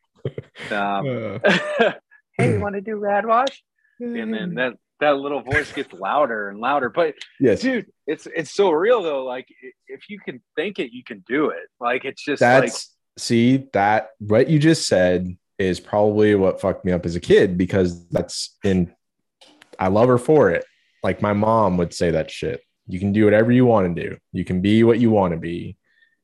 [0.72, 1.92] Um, uh.
[2.36, 3.60] hey, you want to do Radwash?
[4.00, 6.88] And then that that little voice gets louder and louder.
[6.88, 9.24] But yes, dude, it's it's so real though.
[9.24, 9.46] Like
[9.88, 11.68] if you can think it, you can do it.
[11.80, 16.84] Like it's just that's like, see that what you just said is probably what fucked
[16.84, 18.92] me up as a kid because that's in
[19.78, 20.64] I love her for it.
[21.02, 22.60] Like my mom would say that shit.
[22.88, 24.16] You can do whatever you want to do.
[24.32, 25.76] You can be what you want to be.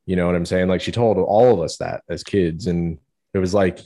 [0.07, 0.69] You know what I'm saying?
[0.69, 2.67] Like she told all of us that as kids.
[2.67, 2.99] And
[3.35, 3.81] it was like,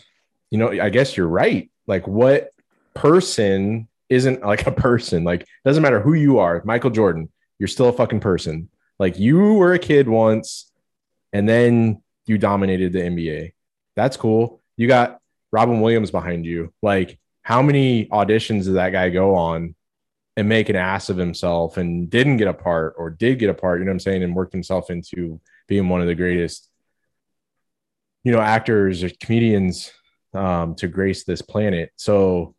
[0.51, 1.71] you know, I guess you're right.
[1.87, 2.51] Like what
[2.95, 5.25] person isn't like a person?
[5.25, 6.63] Like doesn't matter who you are.
[6.65, 8.69] Michael Jordan, you're still a fucking person.
[8.99, 10.73] Like you were a kid once
[11.33, 13.53] and then you dominated the NBA.
[13.95, 14.63] That's cool.
[14.77, 15.21] You got
[15.53, 16.73] Robin Williams behind you.
[16.83, 19.77] Like how many auditions did that guy go on
[20.37, 23.55] and make an ass of himself and didn't get a part or did get a
[23.55, 26.69] part, you know what I'm saying, and worked himself into being one of the greatest,
[28.25, 29.93] you know, actors or comedians
[30.35, 31.91] um, to grace this planet.
[31.95, 32.56] So,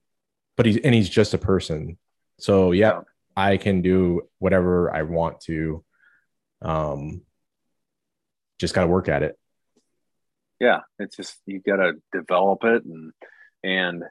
[0.57, 1.97] but he's and he's just a person.
[2.39, 3.01] So yeah,
[3.35, 5.83] I can do whatever I want to.
[6.61, 7.21] Um,
[8.59, 9.37] just got to work at it.
[10.59, 13.13] Yeah, it's just you got to develop it and
[13.63, 14.03] and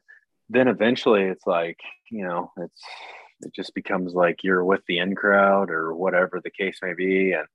[0.49, 1.79] then eventually it's like
[2.11, 2.83] you know it's
[3.41, 7.33] it just becomes like you're with the in crowd or whatever the case may be
[7.33, 7.47] and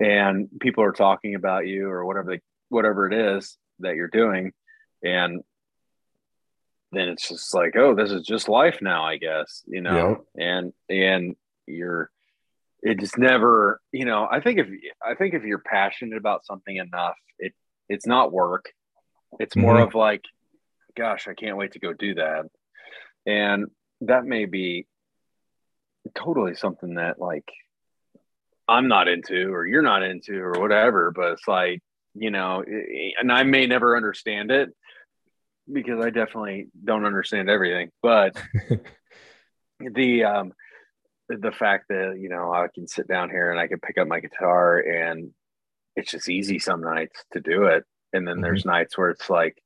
[0.00, 4.52] and people are talking about you or whatever the, whatever it is that you're doing
[5.04, 5.42] and
[6.92, 10.24] then it's just like oh this is just life now i guess you know?
[10.36, 11.36] And and
[11.66, 12.10] you're
[12.82, 14.68] it just never you know i think if
[15.04, 17.52] i think if you're passionate about something enough it
[17.90, 18.70] it's not work.
[19.38, 19.88] It's more mm-hmm.
[19.88, 20.24] of like
[20.96, 22.46] gosh i can't wait to go do that.
[23.26, 23.66] And
[24.02, 24.86] that may be
[26.14, 27.48] totally something that like
[28.68, 31.82] I'm not into or you're not into or whatever, but it's like,
[32.14, 32.62] you know,
[33.18, 34.70] and I may never understand it
[35.72, 38.40] because I definitely don't understand everything, but
[39.80, 40.52] the um
[41.28, 44.08] the fact that, you know, I can sit down here and I can pick up
[44.08, 45.30] my guitar and
[45.96, 47.84] it's just easy some nights to do it.
[48.12, 48.42] And then mm-hmm.
[48.42, 49.56] there's nights where it's like,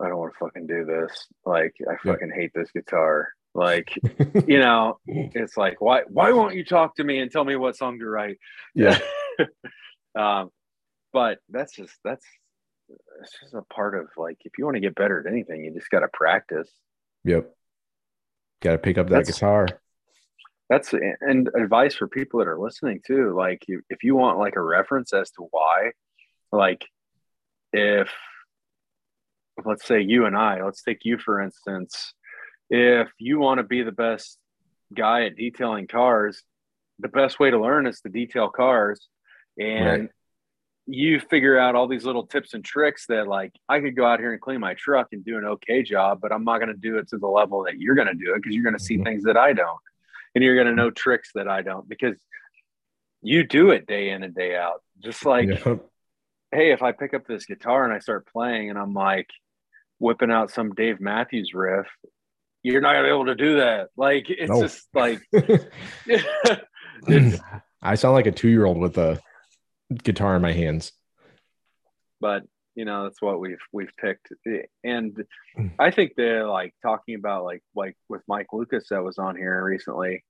[0.00, 1.28] I don't want to fucking do this.
[1.44, 2.34] Like, I fucking yeah.
[2.34, 3.28] hate this guitar.
[3.54, 3.96] Like,
[4.46, 7.76] you know, it's like, why why won't you talk to me and tell me what
[7.76, 8.38] song to write?
[8.74, 8.98] Yeah.
[10.18, 10.50] um,
[11.12, 12.24] but that's just that's
[13.20, 15.72] it's just a part of like if you want to get better at anything, you
[15.72, 16.70] just gotta practice.
[17.24, 17.50] Yep.
[18.60, 19.66] Gotta pick up that that's, guitar.
[20.68, 23.34] That's and advice for people that are listening too.
[23.36, 25.92] Like if you want like a reference as to why,
[26.50, 26.84] like
[27.72, 28.10] if
[29.64, 32.14] let's say you and I, let's take you for instance,
[32.70, 34.38] if you want to be the best
[34.94, 36.42] guy at detailing cars,
[36.98, 39.08] the best way to learn is to detail cars.
[39.58, 40.10] And right.
[40.86, 44.20] You figure out all these little tips and tricks that, like, I could go out
[44.20, 46.78] here and clean my truck and do an okay job, but I'm not going to
[46.78, 48.82] do it to the level that you're going to do it because you're going to
[48.82, 49.04] see mm-hmm.
[49.04, 49.80] things that I don't.
[50.34, 52.16] And you're going to know tricks that I don't because
[53.20, 54.82] you do it day in and day out.
[54.98, 55.76] Just like, yeah.
[56.50, 59.28] hey, if I pick up this guitar and I start playing and I'm like,
[59.98, 61.86] whipping out some Dave Matthews riff
[62.62, 63.88] you're not gonna be able to do that.
[63.96, 64.62] Like it's nope.
[64.62, 65.64] just like it's,
[67.82, 69.20] I sound like a two year old with a
[69.92, 70.92] guitar in my hands.
[72.20, 74.32] But you know that's what we've we've picked,
[74.82, 75.24] and
[75.78, 79.62] I think they're like talking about like like with Mike Lucas that was on here
[79.62, 80.24] recently.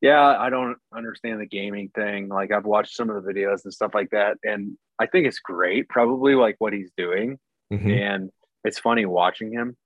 [0.00, 2.28] Yeah, I don't understand the gaming thing.
[2.28, 5.38] Like I've watched some of the videos and stuff like that, and I think it's
[5.38, 5.88] great.
[5.88, 7.38] Probably like what he's doing,
[7.72, 7.90] mm-hmm.
[7.90, 8.30] and
[8.64, 9.76] it's funny watching him.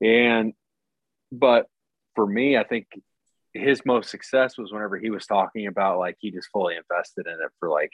[0.00, 0.52] And
[1.32, 1.66] but
[2.14, 2.86] for me, I think
[3.52, 7.34] his most success was whenever he was talking about like he just fully invested in
[7.34, 7.92] it for like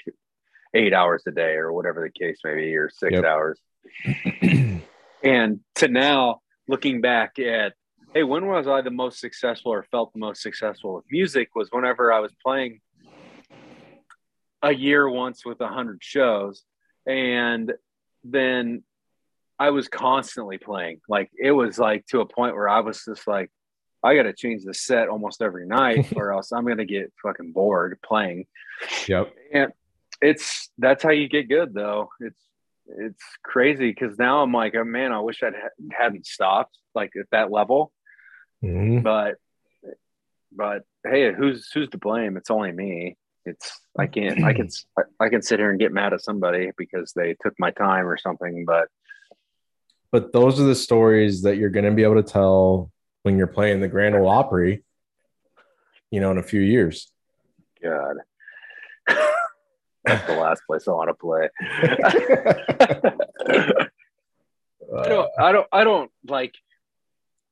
[0.74, 3.24] eight hours a day or whatever the case may be, or six yep.
[3.24, 3.58] hours.
[5.24, 7.74] and to now looking back at,
[8.14, 11.68] hey, when was I the most successful or felt the most successful with music was
[11.70, 12.80] whenever I was playing
[14.62, 16.62] a year once with a hundred shows.
[17.06, 17.72] And
[18.24, 18.82] then
[19.58, 21.00] I was constantly playing.
[21.08, 23.50] Like it was like to a point where I was just like,
[24.02, 27.52] I got to change the set almost every night, or else I'm gonna get fucking
[27.52, 28.46] bored playing.
[29.06, 29.34] Yep.
[29.52, 29.72] And
[30.20, 32.08] it's that's how you get good, though.
[32.20, 32.40] It's
[32.86, 35.50] it's crazy because now I'm like, oh man, I wish I
[35.92, 37.92] hadn't stopped like at that level.
[38.62, 39.00] Mm-hmm.
[39.00, 39.36] But
[40.52, 42.36] but hey, who's who's to blame?
[42.36, 43.16] It's only me.
[43.44, 44.68] it's I can't I can
[45.18, 48.18] I can sit here and get mad at somebody because they took my time or
[48.18, 48.88] something, but
[50.12, 52.90] but those are the stories that you're going to be able to tell
[53.22, 54.82] when you're playing the Grand Ole Opry,
[56.10, 57.12] you know, in a few years.
[57.82, 58.16] God.
[60.05, 61.48] That's the last place I want to play.
[64.96, 66.55] I don't I don't I don't like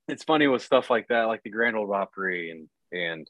[0.08, 3.28] it's funny with stuff like that, like the Grand Ole Opry and and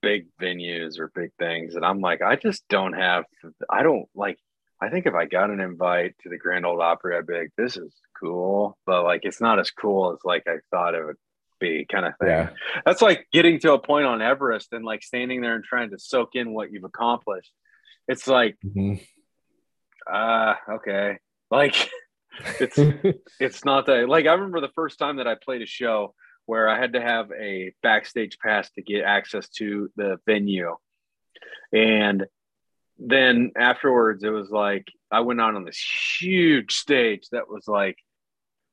[0.00, 1.74] big venues or big things.
[1.74, 3.24] And I'm like, I just don't have
[3.68, 4.38] I don't like
[4.80, 7.52] I think if I got an invite to the Grand Ole Opry, I'd be like,
[7.56, 8.78] this is cool.
[8.86, 11.16] But like it's not as cool as like I thought it would
[11.60, 12.28] be kind of thing.
[12.28, 12.50] Yeah.
[12.84, 15.98] That's like getting to a point on Everest and like standing there and trying to
[15.98, 17.52] soak in what you've accomplished.
[18.08, 18.94] It's like, mm-hmm.
[20.12, 21.18] uh, okay.
[21.50, 21.90] Like
[22.60, 22.78] it's
[23.40, 26.14] it's not that like I remember the first time that I played a show
[26.46, 30.74] where I had to have a backstage pass to get access to the venue.
[31.72, 32.24] And
[32.98, 35.80] then afterwards it was like I went out on this
[36.20, 37.96] huge stage that was like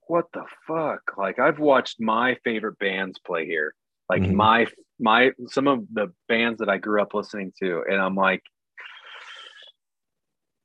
[0.07, 1.01] what the fuck?
[1.17, 3.73] Like I've watched my favorite bands play here.
[4.09, 4.35] Like mm-hmm.
[4.35, 4.67] my
[4.99, 8.43] my some of the bands that I grew up listening to and I'm like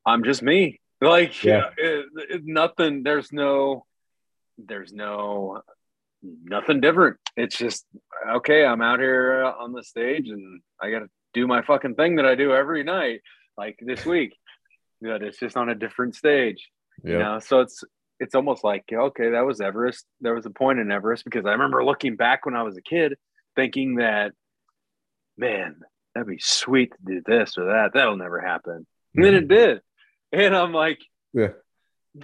[0.07, 0.81] I'm just me.
[1.01, 1.71] Like yeah.
[1.77, 3.85] It, it, nothing there's no
[4.59, 5.63] there's no
[6.23, 7.17] nothing different.
[7.37, 7.85] It's just
[8.37, 12.17] okay, I'm out here on the stage and I got to do my fucking thing
[12.17, 13.21] that I do every night
[13.57, 14.37] like this week.
[15.01, 16.69] But it's just on a different stage.
[17.03, 17.13] Yeah.
[17.13, 17.83] You know, so it's
[18.21, 21.53] it's almost like okay that was everest there was a point in everest because i
[21.53, 23.17] remember looking back when i was a kid
[23.57, 24.33] thinking that
[25.37, 25.81] man
[26.15, 29.55] that'd be sweet to do this or that that'll never happen and then it mm-hmm.
[29.55, 29.81] did
[30.33, 31.01] and i'm like
[31.33, 31.49] yeah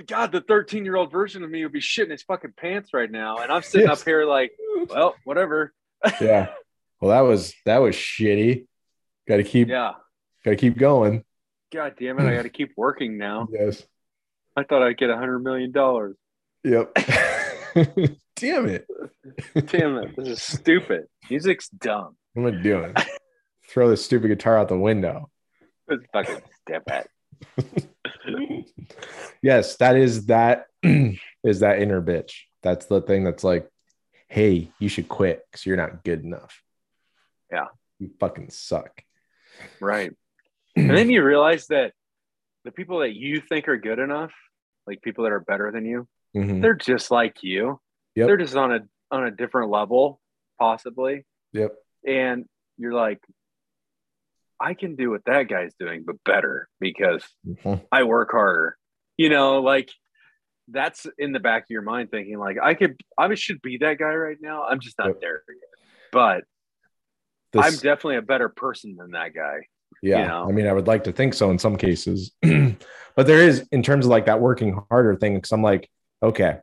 [0.07, 3.11] god the 13 year old version of me would be shitting his fucking pants right
[3.11, 4.01] now and i'm sitting yes.
[4.01, 4.53] up here like
[4.89, 5.73] well whatever
[6.21, 6.49] yeah
[7.01, 8.67] well that was that was shitty
[9.29, 9.93] gotta keep yeah
[10.45, 11.25] gotta keep going
[11.73, 13.83] god damn it i gotta keep working now yes
[14.57, 16.17] I thought I'd get a hundred million dollars.
[16.65, 16.95] Yep.
[18.37, 18.87] Damn it.
[19.67, 20.17] Damn it.
[20.17, 21.05] This is stupid.
[21.29, 22.17] Music's dumb.
[22.33, 22.95] What am I doing?
[23.69, 25.31] Throw this stupid guitar out the window.
[25.89, 27.09] It's fucking step at.
[29.43, 32.33] Yes, that is that is that inner bitch.
[32.63, 33.69] That's the thing that's like,
[34.29, 36.63] hey, you should quit because you're not good enough.
[37.51, 37.67] Yeah.
[37.99, 39.03] You fucking suck.
[39.81, 40.13] Right.
[40.77, 41.93] and then you realize that
[42.65, 44.33] the people that you think are good enough
[44.87, 46.07] like people that are better than you,
[46.37, 46.61] mm-hmm.
[46.61, 47.81] they're just like you.
[48.15, 48.27] Yep.
[48.27, 50.21] They're just on a on a different level,
[50.59, 51.25] possibly.
[51.53, 51.75] Yep.
[52.07, 52.45] And
[52.79, 53.21] you're like,
[54.61, 57.85] I can do what that guy's doing, but better because mm-hmm.
[57.93, 58.77] I work harder.
[59.17, 59.91] You know, like
[60.69, 63.99] that's in the back of your mind thinking like I could I should be that
[63.99, 64.65] guy right now.
[64.65, 65.21] I'm just not yep.
[65.21, 65.87] there yet.
[66.13, 66.45] But
[67.53, 69.67] this, I'm definitely a better person than that guy.
[70.03, 70.23] Yeah.
[70.23, 70.49] You know?
[70.49, 72.33] I mean, I would like to think so in some cases.
[72.43, 75.89] but there is, in terms of like that working harder thing, because I'm like,
[76.23, 76.59] okay,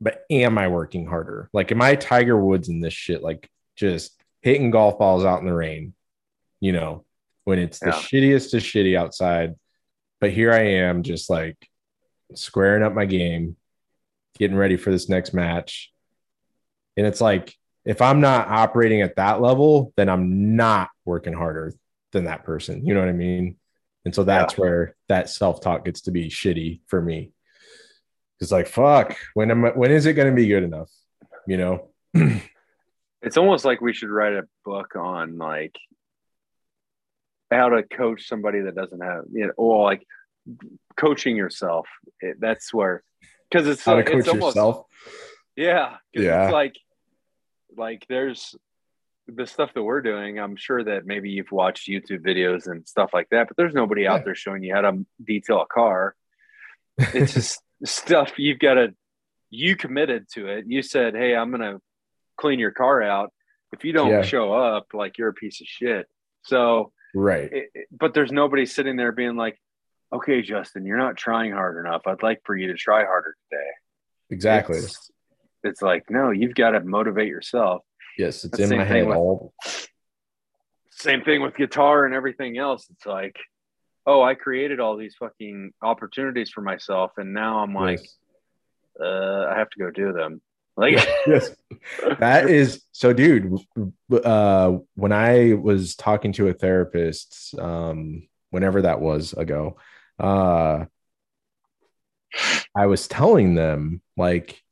[0.00, 1.48] but am I working harder?
[1.52, 3.22] Like, am I Tiger Woods in this shit?
[3.22, 4.12] Like, just
[4.42, 5.94] hitting golf balls out in the rain,
[6.60, 7.04] you know,
[7.44, 7.92] when it's the yeah.
[7.92, 9.54] shittiest of shitty outside.
[10.20, 11.56] But here I am, just like
[12.34, 13.56] squaring up my game,
[14.38, 15.92] getting ready for this next match.
[16.96, 17.54] And it's like,
[17.84, 21.72] if I'm not operating at that level, then I'm not working harder
[22.12, 22.84] than that person.
[22.84, 23.56] You know what I mean?
[24.04, 24.60] And so that's yeah.
[24.60, 27.32] where that self talk gets to be shitty for me.
[28.40, 30.90] It's like, fuck, when am I, when is it going to be good enough?
[31.46, 31.90] You know?
[33.22, 35.76] it's almost like we should write a book on like
[37.50, 40.06] how to coach somebody that doesn't have, you know, or like
[40.96, 41.86] coaching yourself.
[42.20, 43.02] It, that's where,
[43.50, 44.86] because it's how like, to coach almost, yourself.
[45.56, 45.96] Yeah.
[46.12, 46.50] Yeah.
[46.50, 46.76] Like,
[47.76, 48.54] like there's
[49.28, 53.10] the stuff that we're doing i'm sure that maybe you've watched youtube videos and stuff
[53.12, 54.14] like that but there's nobody yeah.
[54.14, 56.14] out there showing you how to detail a car
[56.98, 58.94] it's just stuff you've got to
[59.50, 61.78] you committed to it you said hey i'm gonna
[62.36, 63.32] clean your car out
[63.72, 64.22] if you don't yeah.
[64.22, 66.06] show up like you're a piece of shit
[66.42, 67.50] so right.
[67.52, 69.60] It, but there's nobody sitting there being like
[70.12, 72.02] okay justin you're not trying hard enough.
[72.06, 73.70] I'd like for you to try harder today.
[74.30, 74.78] Exactly.
[74.78, 75.10] It's,
[75.64, 77.82] it's like no you've got to motivate yourself.
[78.18, 79.54] Yes it's in my head with, all
[80.90, 82.86] same thing with guitar and everything else.
[82.90, 83.36] It's like
[84.06, 88.16] oh i created all these fucking opportunities for myself and now i'm like yes.
[89.04, 90.40] uh i have to go do them
[90.76, 90.94] like
[91.26, 91.50] yes
[92.18, 93.58] that is so dude
[94.24, 99.76] uh when i was talking to a therapist um whenever that was ago
[100.18, 100.84] uh
[102.74, 104.62] I was telling them like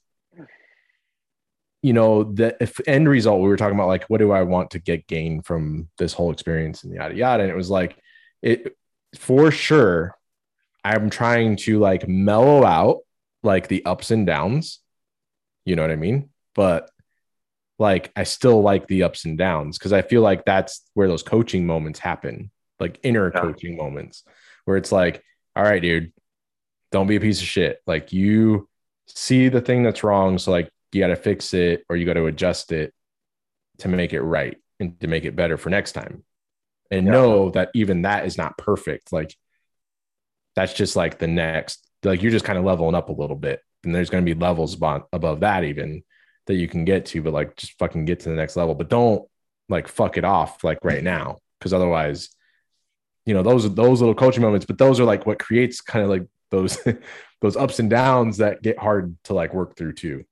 [1.83, 4.71] you know, the if end result, we were talking about like, what do I want
[4.71, 7.43] to get gain from this whole experience and yada yada.
[7.43, 7.99] And it was like,
[8.41, 8.75] it
[9.19, 10.17] for sure,
[10.83, 13.01] I'm trying to like mellow out
[13.43, 14.81] like the ups and downs.
[15.65, 16.31] You know what I mean?
[16.55, 16.91] But
[17.79, 21.23] like I still like the ups and downs because I feel like that's where those
[21.23, 23.41] coaching moments happen, like inner yeah.
[23.41, 24.23] coaching moments
[24.65, 25.23] where it's like,
[25.57, 26.13] all right, dude,
[26.93, 27.81] don't be a piece of shit.
[27.87, 28.69] Like you
[29.07, 30.39] see the thing that's wrong.
[30.39, 32.95] So like you got to fix it or you got to adjust it
[33.79, 36.25] to make it right and to make it better for next time.
[36.91, 37.13] And yeah.
[37.13, 39.13] know that even that is not perfect.
[39.13, 39.35] Like
[40.55, 43.61] that's just like the next, like you're just kind of leveling up a little bit.
[43.85, 46.03] And there's going to be levels above, that even
[46.47, 48.75] that you can get to, but like just fucking get to the next level.
[48.75, 49.27] But don't
[49.69, 51.39] like fuck it off like right now.
[51.61, 52.29] Cause otherwise,
[53.25, 56.05] you know, those are those little coaching moments, but those are like what creates kind
[56.05, 56.79] of like those
[57.41, 60.25] those ups and downs that get hard to like work through too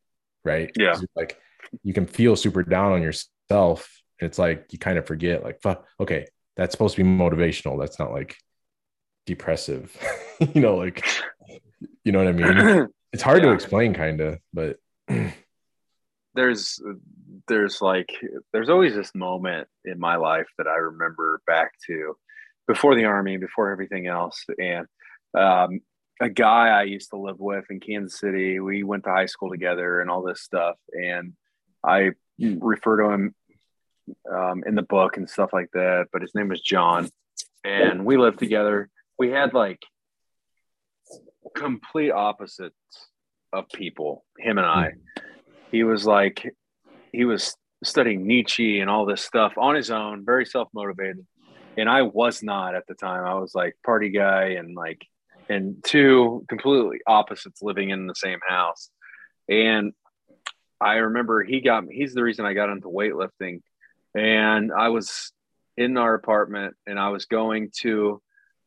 [0.44, 1.38] right yeah like
[1.82, 5.60] you can feel super down on yourself and it's like you kind of forget like
[5.60, 6.26] fuck okay
[6.56, 8.36] that's supposed to be motivational that's not like
[9.26, 9.96] depressive
[10.54, 11.04] you know like
[12.04, 13.48] you know what i mean it's hard yeah.
[13.48, 14.76] to explain kind of but
[16.34, 16.80] there's
[17.48, 18.10] there's like
[18.52, 22.16] there's always this moment in my life that i remember back to
[22.66, 24.86] before the army before everything else and
[25.38, 25.80] um,
[26.22, 28.60] a guy I used to live with in Kansas City.
[28.60, 30.76] We went to high school together and all this stuff.
[30.92, 31.32] And
[31.84, 33.34] I refer to him
[34.32, 36.06] um, in the book and stuff like that.
[36.12, 37.08] But his name was John.
[37.64, 38.88] And we lived together.
[39.18, 39.80] We had like
[41.54, 42.76] complete opposites
[43.52, 44.90] of people, him and I.
[44.90, 45.24] Hmm.
[45.70, 46.54] He was like,
[47.12, 51.26] he was studying Nietzsche and all this stuff on his own, very self motivated.
[51.76, 53.24] And I was not at the time.
[53.24, 55.06] I was like party guy and like
[55.48, 58.90] and two completely opposites living in the same house.
[59.48, 59.92] And
[60.80, 63.60] I remember he got me, he's the reason I got into weightlifting.
[64.14, 65.32] And I was
[65.76, 68.20] in our apartment and I was going to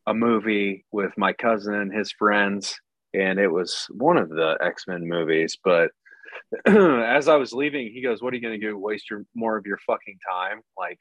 [0.06, 2.78] a movie with my cousin and his friends.
[3.14, 5.58] And it was one of the X Men movies.
[5.62, 5.90] But
[6.66, 8.78] as I was leaving, he goes, What are you going to do?
[8.78, 10.98] Waste your more of your fucking time, like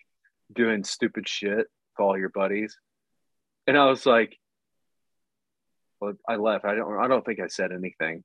[0.54, 2.78] doing stupid shit with all your buddies?
[3.68, 4.38] And I was like,
[6.00, 6.66] "Well, I left.
[6.66, 7.04] I don't.
[7.04, 8.24] I don't think I said anything,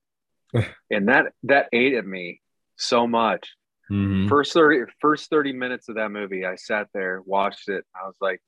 [0.91, 2.41] and that that ate at me
[2.76, 3.49] so much.
[3.91, 4.28] Mm-hmm.
[4.28, 7.85] First thirty, first thirty minutes of that movie, I sat there, watched it.
[7.95, 8.41] I was like,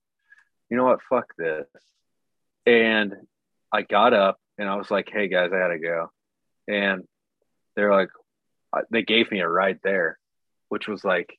[0.68, 1.00] you know what?
[1.08, 1.66] Fuck this.
[2.66, 3.14] And
[3.72, 6.10] I got up and I was like, hey guys, I gotta go.
[6.68, 7.04] And
[7.74, 8.10] they're like,
[8.72, 10.18] uh, they gave me a ride there,
[10.68, 11.38] which was like,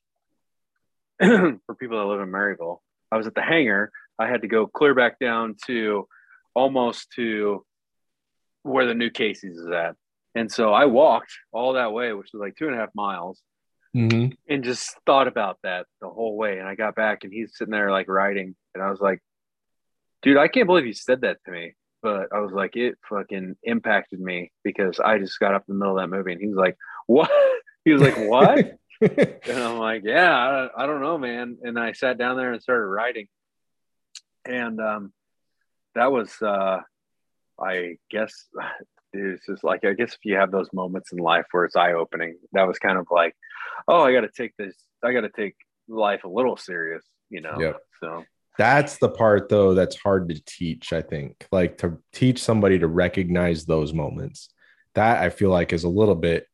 [1.20, 2.80] for people that live in Maryville,
[3.12, 3.92] I was at the hangar.
[4.20, 6.08] I had to go clear back down to
[6.54, 7.66] almost to
[8.64, 9.96] where the new Casey's is at.
[10.36, 13.42] And so I walked all that way, which was like two and a half miles,
[13.96, 14.34] mm-hmm.
[14.50, 16.58] and just thought about that the whole way.
[16.58, 18.56] And I got back and he's sitting there like riding.
[18.74, 19.20] And I was like,
[20.24, 21.76] dude, I can't believe you said that to me.
[22.02, 25.80] But I was like, it fucking impacted me because I just got up in the
[25.80, 27.30] middle of that movie and he was like, what?
[27.86, 28.78] He was like, what?
[29.02, 31.58] and I'm like, yeah, I, I don't know, man.
[31.64, 33.28] And I sat down there and started writing.
[34.46, 35.12] And um,
[35.94, 36.80] that was, uh,
[37.60, 38.48] I guess
[39.14, 41.92] it's just like I guess if you have those moments in life where it's eye
[41.92, 43.36] opening, that was kind of like,
[43.88, 45.56] oh, I got to take this, I got to take
[45.90, 47.58] life a little serious, you know.
[47.60, 47.82] Yep.
[48.00, 48.24] So
[48.58, 50.94] that's the part though that's hard to teach.
[50.94, 54.50] I think, like to teach somebody to recognize those moments.
[54.96, 56.48] That I feel like is a little bit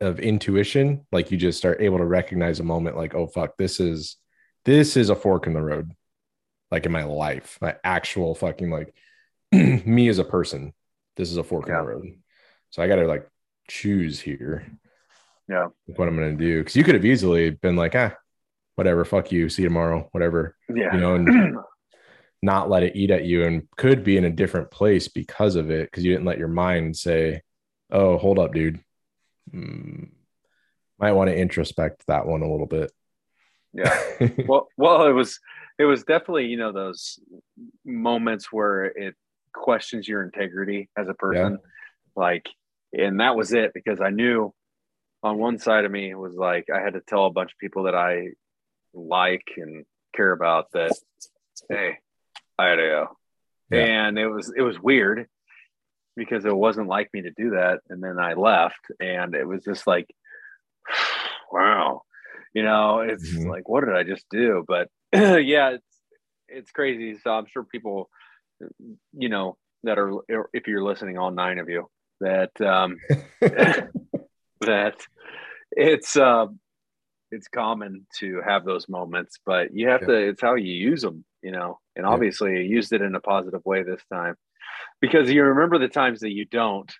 [0.00, 1.06] of intuition.
[1.12, 4.16] Like you just start able to recognize a moment, like, oh fuck, this is
[4.64, 5.92] this is a fork in the road,
[6.70, 8.94] like in my life, my actual fucking like
[9.52, 10.72] me as a person,
[11.16, 11.80] this is a fork yeah.
[11.80, 12.18] in the road.
[12.70, 13.28] So I got to like
[13.68, 14.66] choose here.
[15.48, 15.68] Yeah.
[15.86, 16.62] What I'm going to do.
[16.62, 18.14] Cause you could have easily been like, ah,
[18.78, 20.54] whatever, fuck you, see you tomorrow, whatever.
[20.72, 20.94] Yeah.
[20.94, 21.56] You know, and
[22.42, 25.72] not let it eat at you and could be in a different place because of
[25.72, 25.90] it.
[25.90, 27.42] Cause you didn't let your mind say,
[27.90, 28.78] oh, hold up, dude.
[29.52, 30.10] Mm,
[31.00, 32.92] might want to introspect that one a little bit.
[33.72, 34.00] Yeah.
[34.46, 35.40] well, well, it was,
[35.76, 37.18] it was definitely, you know, those
[37.84, 39.16] moments where it
[39.52, 41.52] questions your integrity as a person.
[41.52, 41.68] Yeah.
[42.14, 42.48] Like,
[42.92, 44.54] and that was it because I knew
[45.24, 47.58] on one side of me it was like I had to tell a bunch of
[47.58, 48.28] people that I
[48.94, 49.84] like and
[50.14, 50.92] care about that,
[51.68, 51.98] hey,
[52.58, 53.16] I had to go.
[53.70, 53.84] Yeah.
[53.84, 55.26] And it was it was weird
[56.16, 57.80] because it wasn't like me to do that.
[57.88, 60.08] And then I left and it was just like,
[61.52, 62.02] wow,
[62.54, 63.48] you know, it's mm-hmm.
[63.48, 64.64] like, what did I just do?
[64.66, 65.86] But yeah, it's
[66.48, 67.18] it's crazy.
[67.22, 68.08] So I'm sure people
[69.16, 70.12] you know, that are,
[70.52, 71.88] if you're listening, all nine of you,
[72.20, 72.96] that, um,
[74.60, 74.96] that
[75.72, 76.46] it's uh,
[77.30, 80.06] it's common to have those moments, but you have yeah.
[80.08, 80.28] to.
[80.28, 81.78] It's how you use them, you know.
[81.96, 82.58] And obviously, yeah.
[82.60, 84.34] you used it in a positive way this time,
[85.00, 86.92] because you remember the times that you don't.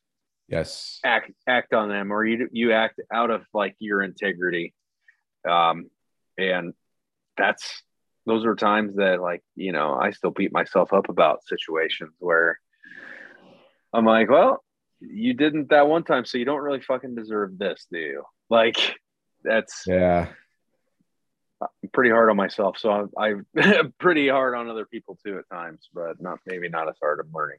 [0.48, 1.00] Yes.
[1.04, 4.74] Act act on them, or you you act out of like your integrity,
[5.48, 5.90] um,
[6.38, 6.72] and
[7.36, 7.82] that's
[8.26, 12.58] those are times that like you know I still beat myself up about situations where
[13.92, 14.62] I'm like, well,
[15.00, 18.22] you didn't that one time, so you don't really fucking deserve this, do you?
[18.50, 18.76] Like,
[19.42, 20.28] that's yeah.
[21.60, 25.54] I'm pretty hard on myself, so I'm, I'm pretty hard on other people too at
[25.54, 27.20] times, but not maybe not as hard.
[27.20, 27.58] I'm learning.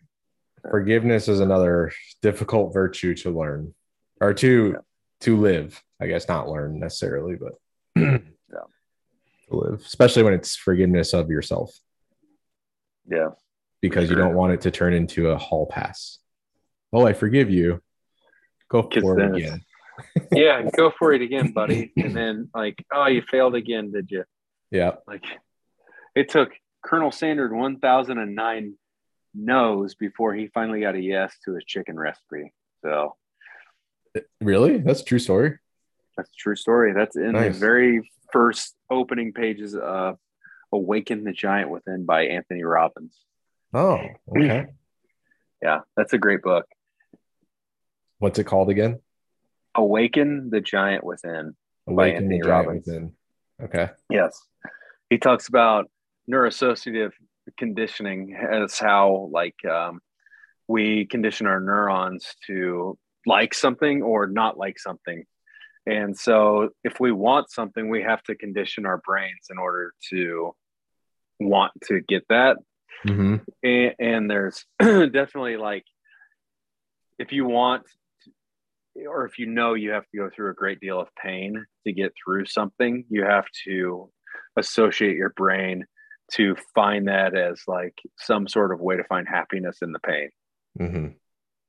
[0.69, 3.73] Forgiveness is another difficult virtue to learn
[4.21, 4.79] or to yeah.
[5.21, 5.81] to live.
[6.01, 7.53] I guess not learn necessarily, but
[7.95, 8.19] yeah,
[9.49, 11.77] to live, especially when it's forgiveness of yourself.
[13.09, 13.29] Yeah,
[13.81, 14.17] because sure.
[14.17, 16.19] you don't want it to turn into a hall pass.
[16.93, 17.81] Oh, I forgive you.
[18.69, 19.61] Go for it again.
[20.31, 21.91] Yeah, go for it again, buddy.
[21.97, 24.23] And then like, oh, you failed again, did you?
[24.71, 24.95] Yeah.
[25.07, 25.25] Like
[26.15, 26.51] it took
[26.83, 28.73] Colonel Sanders 1009
[29.33, 32.53] no's before he finally got a yes to his chicken recipe.
[32.83, 33.15] So
[34.41, 34.77] really?
[34.77, 35.57] That's a true story.
[36.17, 36.93] That's a true story.
[36.93, 37.53] That's in nice.
[37.53, 40.17] the very first opening pages of
[40.71, 43.15] Awaken the Giant Within by Anthony Robbins.
[43.73, 44.67] Oh, okay.
[45.61, 46.65] yeah, that's a great book.
[48.19, 48.99] What's it called again?
[49.75, 51.55] Awaken the Giant Within.
[51.87, 52.87] Awaken the Giant Robbins.
[52.87, 53.13] Within.
[53.61, 53.89] Okay.
[54.09, 54.41] Yes.
[55.09, 55.89] He talks about
[56.29, 57.11] neuroassociative
[57.57, 59.99] conditioning as how like um,
[60.67, 65.25] we condition our neurons to like something or not like something.
[65.85, 70.55] And so if we want something, we have to condition our brains in order to
[71.39, 72.57] want to get that.
[73.07, 73.37] Mm-hmm.
[73.63, 75.85] And, and there's definitely like,
[77.17, 77.83] if you want
[79.07, 81.93] or if you know you have to go through a great deal of pain to
[81.93, 84.09] get through something, you have to
[84.57, 85.85] associate your brain
[86.33, 90.29] to find that as like some sort of way to find happiness in the pain.
[90.79, 91.07] Mm-hmm.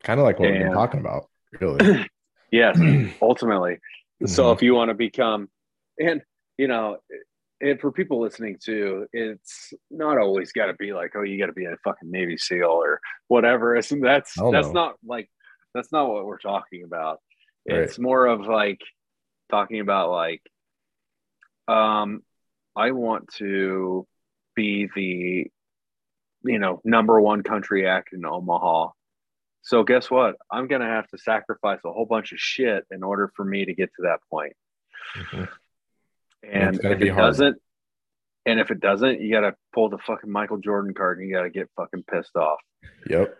[0.02, 1.26] Kind of like what and, we've been talking about,
[1.60, 2.06] really.
[2.50, 2.78] yes,
[3.22, 3.74] ultimately.
[3.74, 4.26] Mm-hmm.
[4.26, 5.48] So if you want to become,
[5.98, 6.22] and
[6.58, 6.98] you know,
[7.60, 11.46] and for people listening too, it's not always got to be like, oh, you got
[11.46, 13.76] to be a fucking Navy SEAL or whatever.
[13.76, 14.72] It's, that's that's know.
[14.72, 15.28] not like
[15.74, 17.20] that's not what we're talking about.
[17.66, 18.80] It's more of like
[19.50, 20.42] talking about like
[21.68, 22.22] um
[22.74, 24.06] I want to
[24.54, 25.50] be the
[26.48, 28.88] you know number one country act in Omaha.
[29.62, 30.36] So guess what?
[30.50, 33.74] I'm gonna have to sacrifice a whole bunch of shit in order for me to
[33.74, 34.54] get to that point.
[35.16, 35.44] Mm-hmm.
[36.42, 37.26] And if it hard.
[37.26, 37.56] doesn't,
[38.46, 41.50] and if it doesn't, you gotta pull the fucking Michael Jordan card and you gotta
[41.50, 42.60] get fucking pissed off.
[43.08, 43.36] Yep.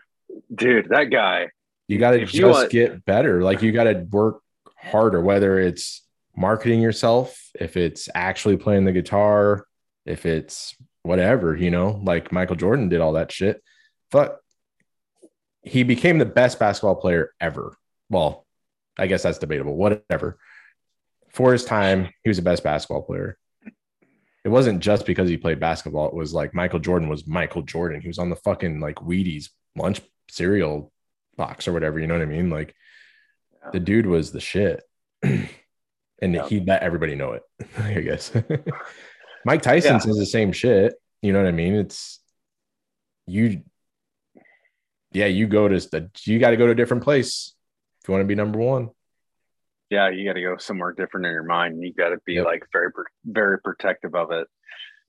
[0.54, 1.48] Dude, that guy
[1.90, 3.42] you got to just want, get better.
[3.42, 4.42] Like you got to work
[4.76, 9.66] harder, whether it's marketing yourself, if it's actually playing the guitar,
[10.06, 13.60] if it's whatever, you know, like Michael Jordan did all that shit.
[14.12, 14.38] But
[15.62, 17.76] he became the best basketball player ever.
[18.08, 18.46] Well,
[18.96, 20.38] I guess that's debatable, whatever.
[21.30, 23.36] For his time, he was the best basketball player.
[24.44, 26.06] It wasn't just because he played basketball.
[26.06, 28.00] It was like Michael Jordan was Michael Jordan.
[28.00, 30.92] He was on the fucking like Wheaties lunch cereal
[31.36, 31.98] box or whatever.
[31.98, 32.50] You know what I mean?
[32.50, 32.74] Like
[33.62, 33.70] yeah.
[33.72, 34.82] the dude was the shit.
[35.22, 35.48] and
[36.20, 36.46] yeah.
[36.48, 37.42] he let everybody know it,
[37.78, 38.32] I guess.
[39.44, 39.98] Mike Tyson yeah.
[39.98, 40.94] says the same shit.
[41.22, 41.74] You know what I mean?
[41.74, 42.20] It's
[43.26, 43.62] you,
[45.12, 47.54] yeah, you go to, the you got to go to a different place
[48.00, 48.90] if you want to be number one.
[49.90, 51.82] Yeah, you got to go somewhere different in your mind.
[51.82, 52.44] You got to be yep.
[52.44, 52.90] like very,
[53.24, 54.46] very protective of it.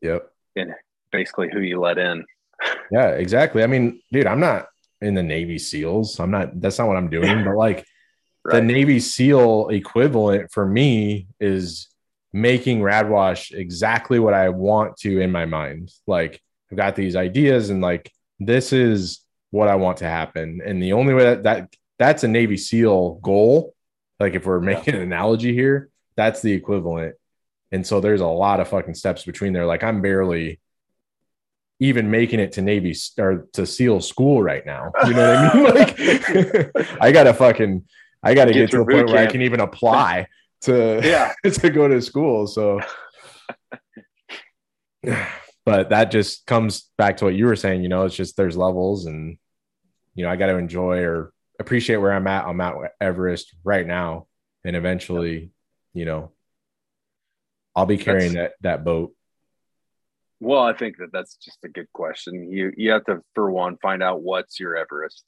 [0.02, 0.28] Yep.
[0.56, 0.74] And
[1.12, 2.26] basically who you let in.
[2.92, 3.64] yeah, exactly.
[3.64, 4.68] I mean, dude, I'm not,
[5.02, 6.20] in the Navy SEALs.
[6.20, 7.86] I'm not, that's not what I'm doing, but like
[8.44, 8.56] right.
[8.56, 11.88] the Navy SEAL equivalent for me is
[12.34, 15.92] making Radwash exactly what I want to in my mind.
[16.08, 16.42] Like
[16.72, 20.62] I've got these ideas and like this is what I want to happen.
[20.66, 23.76] And the only way that, that that's a Navy SEAL goal,
[24.20, 27.16] like if we're making an analogy here, that's the equivalent.
[27.72, 29.66] And so there's a lot of fucking steps between there.
[29.66, 30.60] Like I'm barely
[31.82, 34.92] even making it to Navy or to SEAL school right now.
[35.04, 36.72] You know what I mean?
[36.76, 37.84] Like, I gotta fucking,
[38.24, 39.10] I gotta get, get to the point camp.
[39.10, 40.28] where I can even apply
[40.62, 42.46] to yeah to go to school.
[42.46, 42.82] So,
[45.66, 47.82] but that just comes back to what you were saying.
[47.82, 49.38] You know, it's just there's levels, and
[50.14, 52.46] you know, I got to enjoy or appreciate where I'm at.
[52.46, 54.28] I'm at Everest right now,
[54.64, 55.50] and eventually,
[55.96, 56.32] you know,
[57.76, 59.16] I'll be carrying That's, that that boat
[60.42, 62.52] well, I think that that's just a good question.
[62.52, 65.24] You you have to, for one, find out what's your Everest,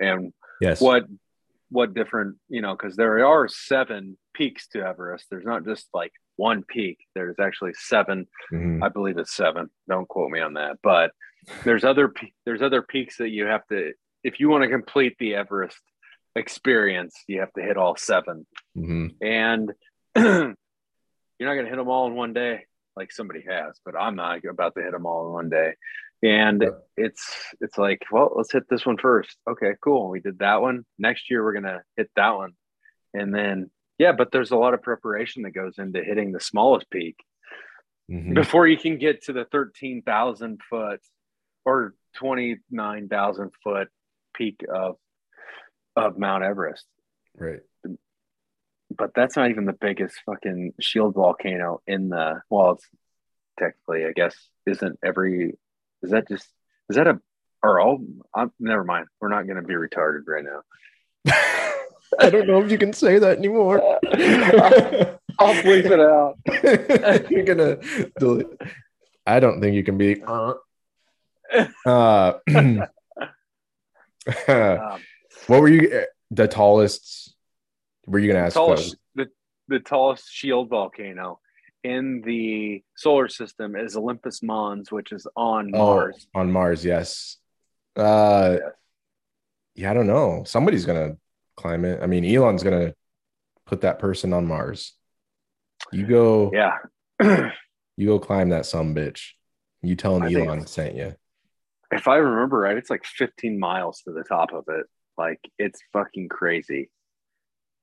[0.00, 1.04] and yes, what
[1.68, 5.26] what different you know because there are seven peaks to Everest.
[5.30, 6.98] There's not just like one peak.
[7.14, 8.84] There's actually 7 Mhm.
[8.84, 9.68] I believe it's seven.
[9.88, 10.76] Don't quote me on that.
[10.82, 11.10] But
[11.64, 12.12] there's other
[12.44, 15.80] there's other peaks that you have to if you want to complete the Everest
[16.36, 18.46] experience, you have to hit all seven.
[18.76, 19.16] Mhm.
[19.20, 19.72] And
[20.16, 20.54] you're
[21.48, 22.66] not going to hit them all in one day
[22.96, 25.74] like somebody has, but I'm not about to hit them all in one day.
[26.22, 26.64] And
[26.96, 27.24] it's
[27.60, 29.36] it's like, well, let's hit this one first.
[29.48, 30.08] Okay, cool.
[30.08, 30.84] We did that one.
[30.98, 32.52] Next year we're to hit that one.
[33.12, 36.90] And then yeah, but there's a lot of preparation that goes into hitting the smallest
[36.90, 37.16] peak
[38.10, 38.34] Mhm.
[38.34, 41.00] before you can get to the 13,000 foot
[41.64, 43.88] or 29,000 foot
[44.34, 44.96] peak of
[45.96, 46.86] of Mount Everest.
[47.34, 47.60] Right.
[48.96, 52.86] But that's not even the biggest fucking shield volcano in the well, it's
[53.58, 54.34] technically, I guess,
[54.66, 55.56] isn't every
[56.02, 56.46] is that just
[56.88, 57.20] is that a
[57.62, 58.00] or all
[58.34, 59.06] I'm never mind.
[59.20, 60.62] We're not gonna be retarded right now.
[62.18, 63.80] I don't know if you can say that anymore.
[65.38, 66.38] I'll bleep it out.
[67.30, 67.78] You're gonna
[68.18, 68.46] delete.
[69.26, 70.22] I don't think you can be.
[71.84, 72.34] Uh,
[74.48, 75.00] Um,
[75.46, 76.04] what were you?
[76.32, 77.35] The tallest?
[78.06, 78.54] Were you gonna ask?
[78.54, 79.26] tallest, the,
[79.68, 81.40] the tallest shield volcano
[81.84, 86.26] in the solar system is Olympus Mons, which is on Oh, Mars.
[86.34, 87.36] on Mars, yes.
[87.96, 88.72] Uh, Yes.
[89.74, 90.44] yeah, I don't know.
[90.44, 91.16] Somebody's gonna
[91.56, 92.00] climb it.
[92.02, 92.94] I mean, Elon's gonna
[93.66, 94.94] put that person on Mars.
[95.92, 96.78] You go, Yeah.
[97.96, 99.30] you go climb that some bitch.
[99.82, 101.14] You tell him I Elon sent you.
[101.92, 104.86] if I remember right, it's like 15 miles to the top of it.
[105.16, 106.90] Like it's fucking crazy.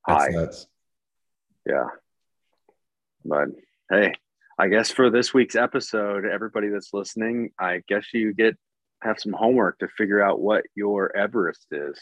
[0.08, 0.30] That's High.
[0.32, 0.68] nuts.
[1.66, 1.88] Yeah.
[3.26, 3.50] But
[3.90, 4.14] hey,
[4.58, 8.58] I guess for this week's episode, everybody that's listening, I guess you get
[9.02, 12.00] have some homework to figure out what your Everest is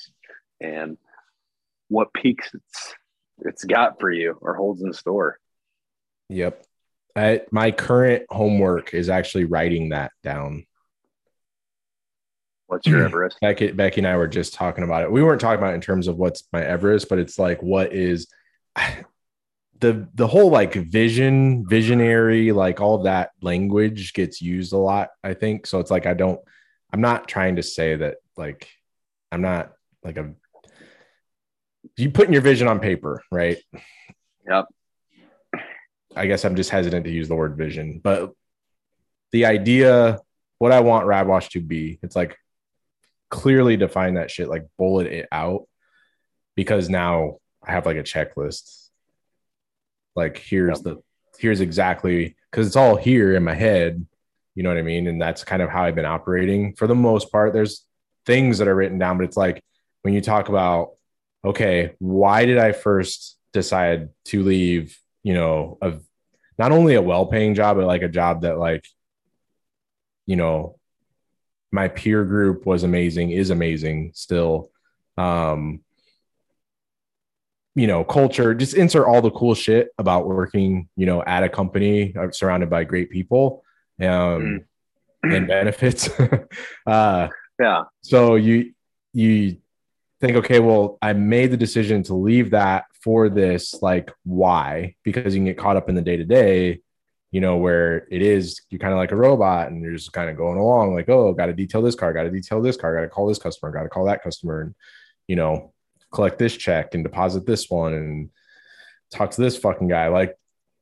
[0.59, 0.97] and
[1.89, 2.95] what peaks it's
[3.39, 5.39] it's got for you or holds in store.
[6.29, 6.63] Yep.
[7.15, 10.65] I, my current homework is actually writing that down.
[12.71, 13.07] What's your hmm.
[13.07, 13.37] Everest?
[13.41, 15.11] Becky, Becky and I were just talking about it.
[15.11, 17.91] We weren't talking about it in terms of what's my Everest, but it's like what
[17.91, 18.27] is
[19.81, 25.09] the the whole like vision, visionary, like all that language gets used a lot.
[25.21, 25.81] I think so.
[25.81, 26.39] It's like I don't.
[26.93, 28.69] I'm not trying to say that like
[29.33, 30.33] I'm not like a.
[31.97, 33.57] You putting your vision on paper, right?
[34.47, 34.65] Yep.
[36.15, 38.31] I guess I'm just hesitant to use the word vision, but
[39.33, 40.19] the idea,
[40.57, 42.37] what I want Radwash to be, it's like
[43.31, 45.67] clearly define that shit, like bullet it out,
[46.55, 48.89] because now I have like a checklist.
[50.15, 51.01] Like here's the
[51.39, 54.05] here's exactly because it's all here in my head,
[54.53, 56.93] you know what I mean, and that's kind of how I've been operating for the
[56.93, 57.53] most part.
[57.53, 57.85] There's
[58.25, 59.63] things that are written down, but it's like
[60.03, 60.91] when you talk about
[61.43, 64.99] okay, why did I first decide to leave?
[65.23, 66.03] You know, of
[66.59, 68.85] not only a well-paying job, but like a job that like
[70.27, 70.77] you know
[71.71, 74.69] my peer group was amazing is amazing still.
[75.17, 75.81] Um
[77.75, 81.49] you know culture just insert all the cool shit about working you know at a
[81.49, 83.63] company uh, surrounded by great people
[84.01, 84.65] um
[85.23, 86.09] and benefits.
[86.85, 87.83] Uh Yeah.
[88.01, 88.73] so you
[89.13, 89.57] you
[90.19, 94.95] think okay well i made the decision to leave that for this like why?
[95.03, 96.81] Because you can get caught up in the day to day
[97.31, 100.29] you know where it is you're kind of like a robot and you're just kind
[100.29, 102.93] of going along like oh got to detail this car got to detail this car
[102.93, 104.75] got to call this customer got to call that customer and
[105.27, 105.71] you know
[106.11, 108.29] collect this check and deposit this one and
[109.11, 110.07] talk to this fucking guy.
[110.07, 110.37] Like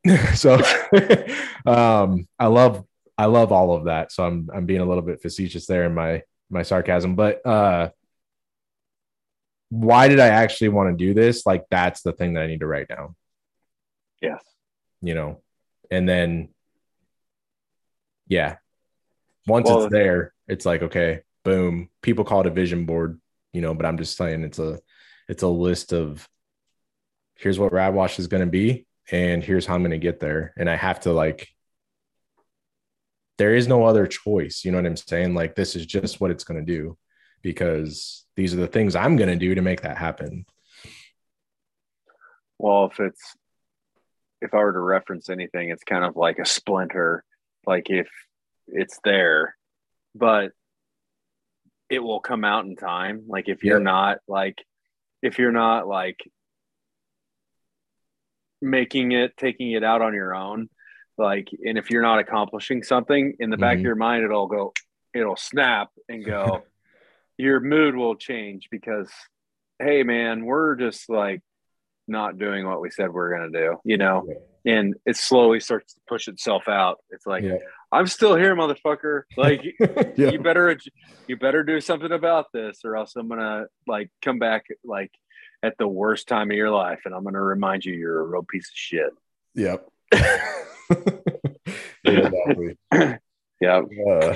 [0.33, 0.55] so
[1.65, 2.85] um i love
[3.17, 4.11] i love all of that.
[4.11, 7.89] So i'm i'm being a little bit facetious there in my my sarcasm but uh
[9.69, 11.45] why did i actually want to do this?
[11.45, 13.15] Like that's the thing that i need to write down.
[14.21, 14.43] Yes.
[15.01, 15.41] you know
[15.91, 16.49] and then
[18.27, 18.57] yeah.
[19.47, 21.89] Once Well- it's there it's like okay boom.
[22.01, 23.19] People call it a vision board
[23.53, 24.79] you know but i'm just saying it's a
[25.27, 26.27] it's a list of
[27.35, 30.53] here's what radwash is going to be and here's how i'm going to get there.
[30.57, 31.47] And i have to like
[33.37, 35.33] there is no other choice you know what i'm saying?
[35.33, 36.97] Like this is just what it's going to do
[37.41, 40.45] because these are the things i'm going to do to make that happen.
[42.57, 43.35] Well, if it's
[44.41, 47.23] if I were to reference anything, it's kind of like a splinter.
[47.65, 48.07] Like if
[48.67, 49.55] it's there,
[50.15, 50.51] but
[51.89, 53.23] it will come out in time.
[53.27, 53.83] Like if you're Yep.
[53.83, 54.57] not like
[55.21, 56.17] if you're not like
[58.61, 60.69] making it, taking it out on your own,
[61.17, 63.83] like and if you're not accomplishing something in the back of Mhm.
[63.83, 64.73] your mind, it'll go,
[65.13, 66.65] it'll snap and go,
[67.37, 69.11] your mood will change because
[69.79, 71.41] hey man, we're just like
[72.09, 74.25] not doing what we said we are going to do, you know,
[74.63, 74.73] yeah.
[74.73, 76.99] and it slowly starts to push itself out.
[77.09, 77.57] It's like, yeah.
[77.91, 79.23] I'm still here, motherfucker.
[79.37, 79.63] Like,
[80.17, 80.31] yeah.
[80.31, 80.77] you better,
[81.27, 85.11] you better do something about this, or else I'm gonna like come back like
[85.63, 88.43] at the worst time of your life, and I'm gonna remind you you're a real
[88.43, 89.11] piece of shit.
[89.55, 89.87] Yep.
[92.03, 92.77] exactly.
[93.61, 93.81] yeah.
[94.07, 94.35] Uh,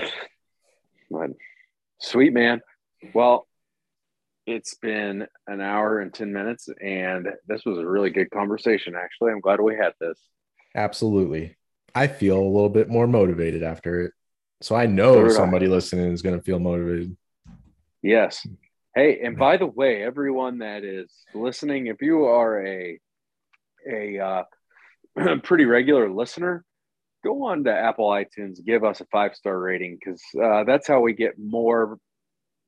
[1.99, 2.61] Sweet man.
[3.13, 3.47] Well,
[4.45, 9.31] it's been an hour and 10 minutes, and this was a really good conversation, actually.
[9.31, 10.19] I'm glad we had this.
[10.75, 11.55] Absolutely.
[11.95, 14.13] I feel a little bit more motivated after it.
[14.61, 15.69] So I know so somebody I.
[15.69, 17.15] listening is going to feel motivated.
[18.01, 18.45] Yes.
[18.95, 22.99] Hey, and by the way, everyone that is listening, if you are a
[23.89, 26.63] a uh, pretty regular listener,
[27.23, 31.01] go on to Apple iTunes, give us a five star rating because uh, that's how
[31.01, 31.97] we get more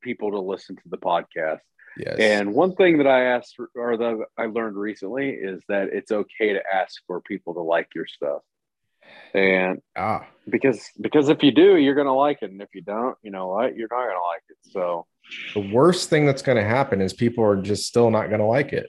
[0.06, 1.58] people to listen to the podcast.
[1.98, 2.16] Yes.
[2.18, 6.52] And one thing that I asked or that I learned recently is that it's okay
[6.52, 8.42] to ask for people to like your stuff.
[9.34, 10.26] And ah.
[10.48, 12.50] because because if you do, you're gonna like it.
[12.50, 14.56] And if you don't, you know what, you're not gonna like it.
[14.70, 15.06] So
[15.54, 18.88] the worst thing that's gonna happen is people are just still not gonna like it.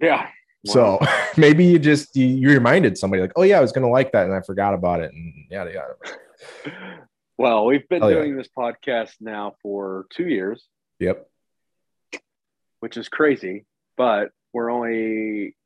[0.00, 0.28] Yeah.
[0.66, 0.98] So
[1.36, 4.26] maybe you just you, you, reminded somebody like, oh yeah, I was gonna like that
[4.26, 6.72] and I forgot about it and yeah, yeah.
[7.38, 8.36] well, we've been oh, doing yeah.
[8.36, 10.66] this podcast now for two years.
[10.98, 11.26] Yep.
[12.80, 13.64] Which is crazy,
[13.96, 15.56] but we're only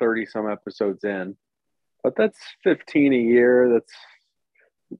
[0.00, 1.36] 30 some episodes in.
[2.02, 3.70] But that's 15 a year.
[3.74, 3.92] That's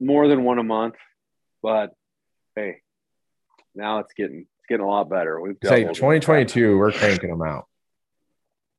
[0.00, 0.96] more than one a month.
[1.62, 1.94] But
[2.54, 2.82] hey,
[3.74, 5.40] now it's getting it's getting a lot better.
[5.40, 7.66] We've say 2022, we're cranking them out.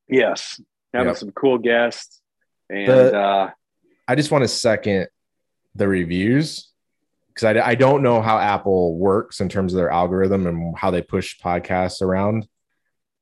[0.07, 0.61] Yes,
[0.93, 1.17] having yep.
[1.17, 2.21] some cool guests,
[2.69, 3.49] and the, uh,
[4.07, 5.07] I just want to second
[5.75, 6.69] the reviews
[7.39, 10.91] because I, I don't know how Apple works in terms of their algorithm and how
[10.91, 12.47] they push podcasts around,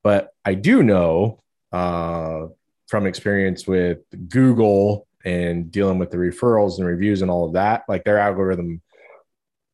[0.03, 2.47] but I do know uh,
[2.88, 3.99] from experience with
[4.30, 8.82] Google and dealing with the referrals and reviews and all of that, like their algorithm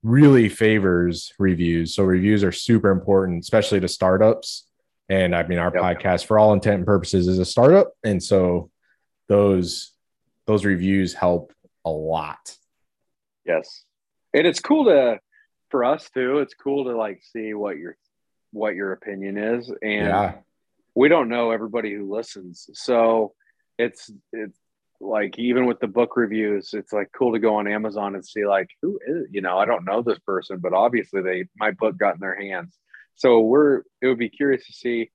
[0.02, 1.96] really favors reviews.
[1.96, 4.66] So reviews are super important, especially to startups
[5.10, 5.84] and I mean, our yep.
[5.84, 8.70] podcast, for all intent and purposes, is a startup, and so
[9.28, 9.91] those
[10.48, 11.54] those reviews help
[11.86, 12.56] a lot.
[13.46, 13.84] Yes,
[14.34, 15.20] and it's cool to
[15.70, 16.40] for us too.
[16.40, 17.98] It's cool to like see what your
[18.52, 20.36] what your opinion is, and yeah.
[20.96, 23.34] we don't know everybody who listens, so
[23.78, 24.58] it's it's
[25.02, 28.46] like even with the book reviews, it's like cool to go on Amazon and see
[28.46, 31.98] like who is you know I don't know this person, but obviously they my book
[31.98, 32.78] got in their hands
[33.16, 35.12] so we're it would be curious to see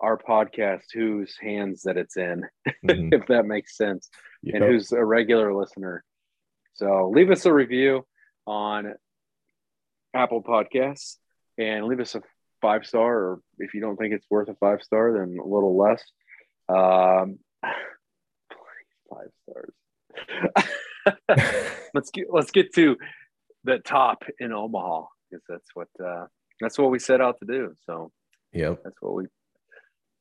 [0.00, 2.44] our podcast whose hands that it's in,
[2.84, 3.08] mm-hmm.
[3.12, 4.08] if that makes sense,
[4.42, 4.56] yep.
[4.56, 6.04] and who's a regular listener.
[6.74, 8.04] So leave us a review
[8.46, 8.94] on
[10.14, 11.16] Apple Podcasts
[11.58, 12.22] and leave us a
[12.60, 15.76] five star, or if you don't think it's worth a five star, then a little
[15.76, 16.02] less.
[16.68, 17.38] Um,
[19.10, 19.74] five stars.
[21.94, 22.96] let's get let's get to
[23.64, 26.26] the top in Omaha because that's what uh,
[26.60, 27.74] that's what we set out to do.
[27.86, 28.10] So
[28.52, 29.26] yeah, that's what we.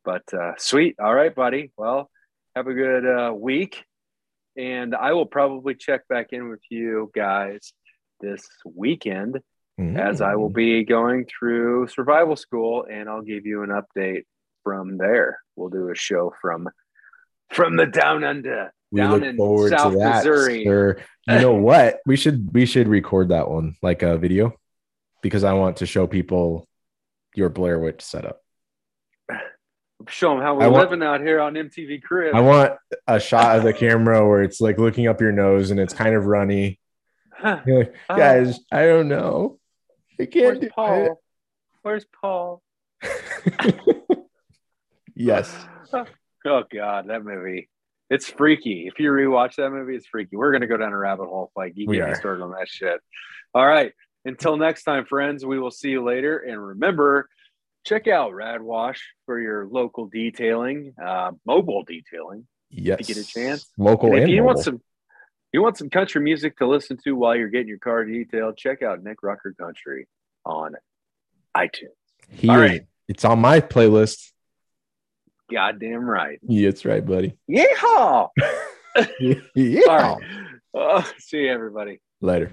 [0.04, 0.96] But uh, sweet.
[1.00, 1.72] All right, buddy.
[1.78, 2.10] Well,
[2.56, 3.84] have a good uh, week,
[4.58, 7.72] and I will probably check back in with you guys
[8.22, 9.42] this weekend
[9.80, 9.98] mm-hmm.
[9.98, 14.24] as I will be going through survival school, and I'll give you an update
[14.64, 15.40] from there.
[15.56, 16.70] We'll do a show from
[17.52, 18.74] from the down under.
[18.92, 20.64] We down look forward South to that, Missouri.
[20.64, 20.98] Sir.
[21.28, 22.00] You know what?
[22.06, 24.54] We should we should record that one like a video
[25.22, 26.68] because I want to show people
[27.36, 28.40] your Blair Witch setup.
[30.08, 32.34] Show them how we're want, living out here on MTV Crib.
[32.34, 32.74] I want
[33.08, 36.16] a shot of the camera where it's like looking up your nose and it's kind
[36.16, 36.80] of runny.
[37.66, 39.60] Like, uh, Guys, I don't know.
[40.20, 41.06] I can't Where's Paul?
[41.06, 41.12] It.
[41.82, 42.62] Where's Paul?
[45.16, 45.54] yes.
[46.46, 47.70] Oh God, that movie.
[48.10, 48.88] It's freaky.
[48.88, 50.36] If you rewatch that movie, it's freaky.
[50.36, 51.52] We're gonna go down a rabbit hole.
[51.56, 53.00] Like you get me started on that shit.
[53.54, 53.94] All right.
[54.26, 56.38] Until next time, friends, we will see you later.
[56.38, 57.28] And remember,
[57.86, 62.48] check out Rad Wash for your local detailing, uh, mobile detailing.
[62.70, 63.00] Yes.
[63.00, 63.68] If you get a chance.
[63.78, 64.54] Local and if you mobile.
[64.54, 64.82] want some
[65.54, 68.82] you want some country music to listen to while you're getting your car detailed, check
[68.82, 70.08] out Nick Rucker Country
[70.46, 70.76] on
[71.56, 71.90] iTunes.
[72.30, 72.86] Here, All right.
[73.08, 74.32] It's on my playlist.
[75.52, 76.40] Goddamn right.
[76.44, 77.38] Yeah, it's right, buddy.
[77.50, 78.30] Yeehaw!
[79.56, 79.82] yeah.
[79.88, 80.22] All right.
[80.74, 82.00] Uh, see you, everybody.
[82.22, 82.52] Later.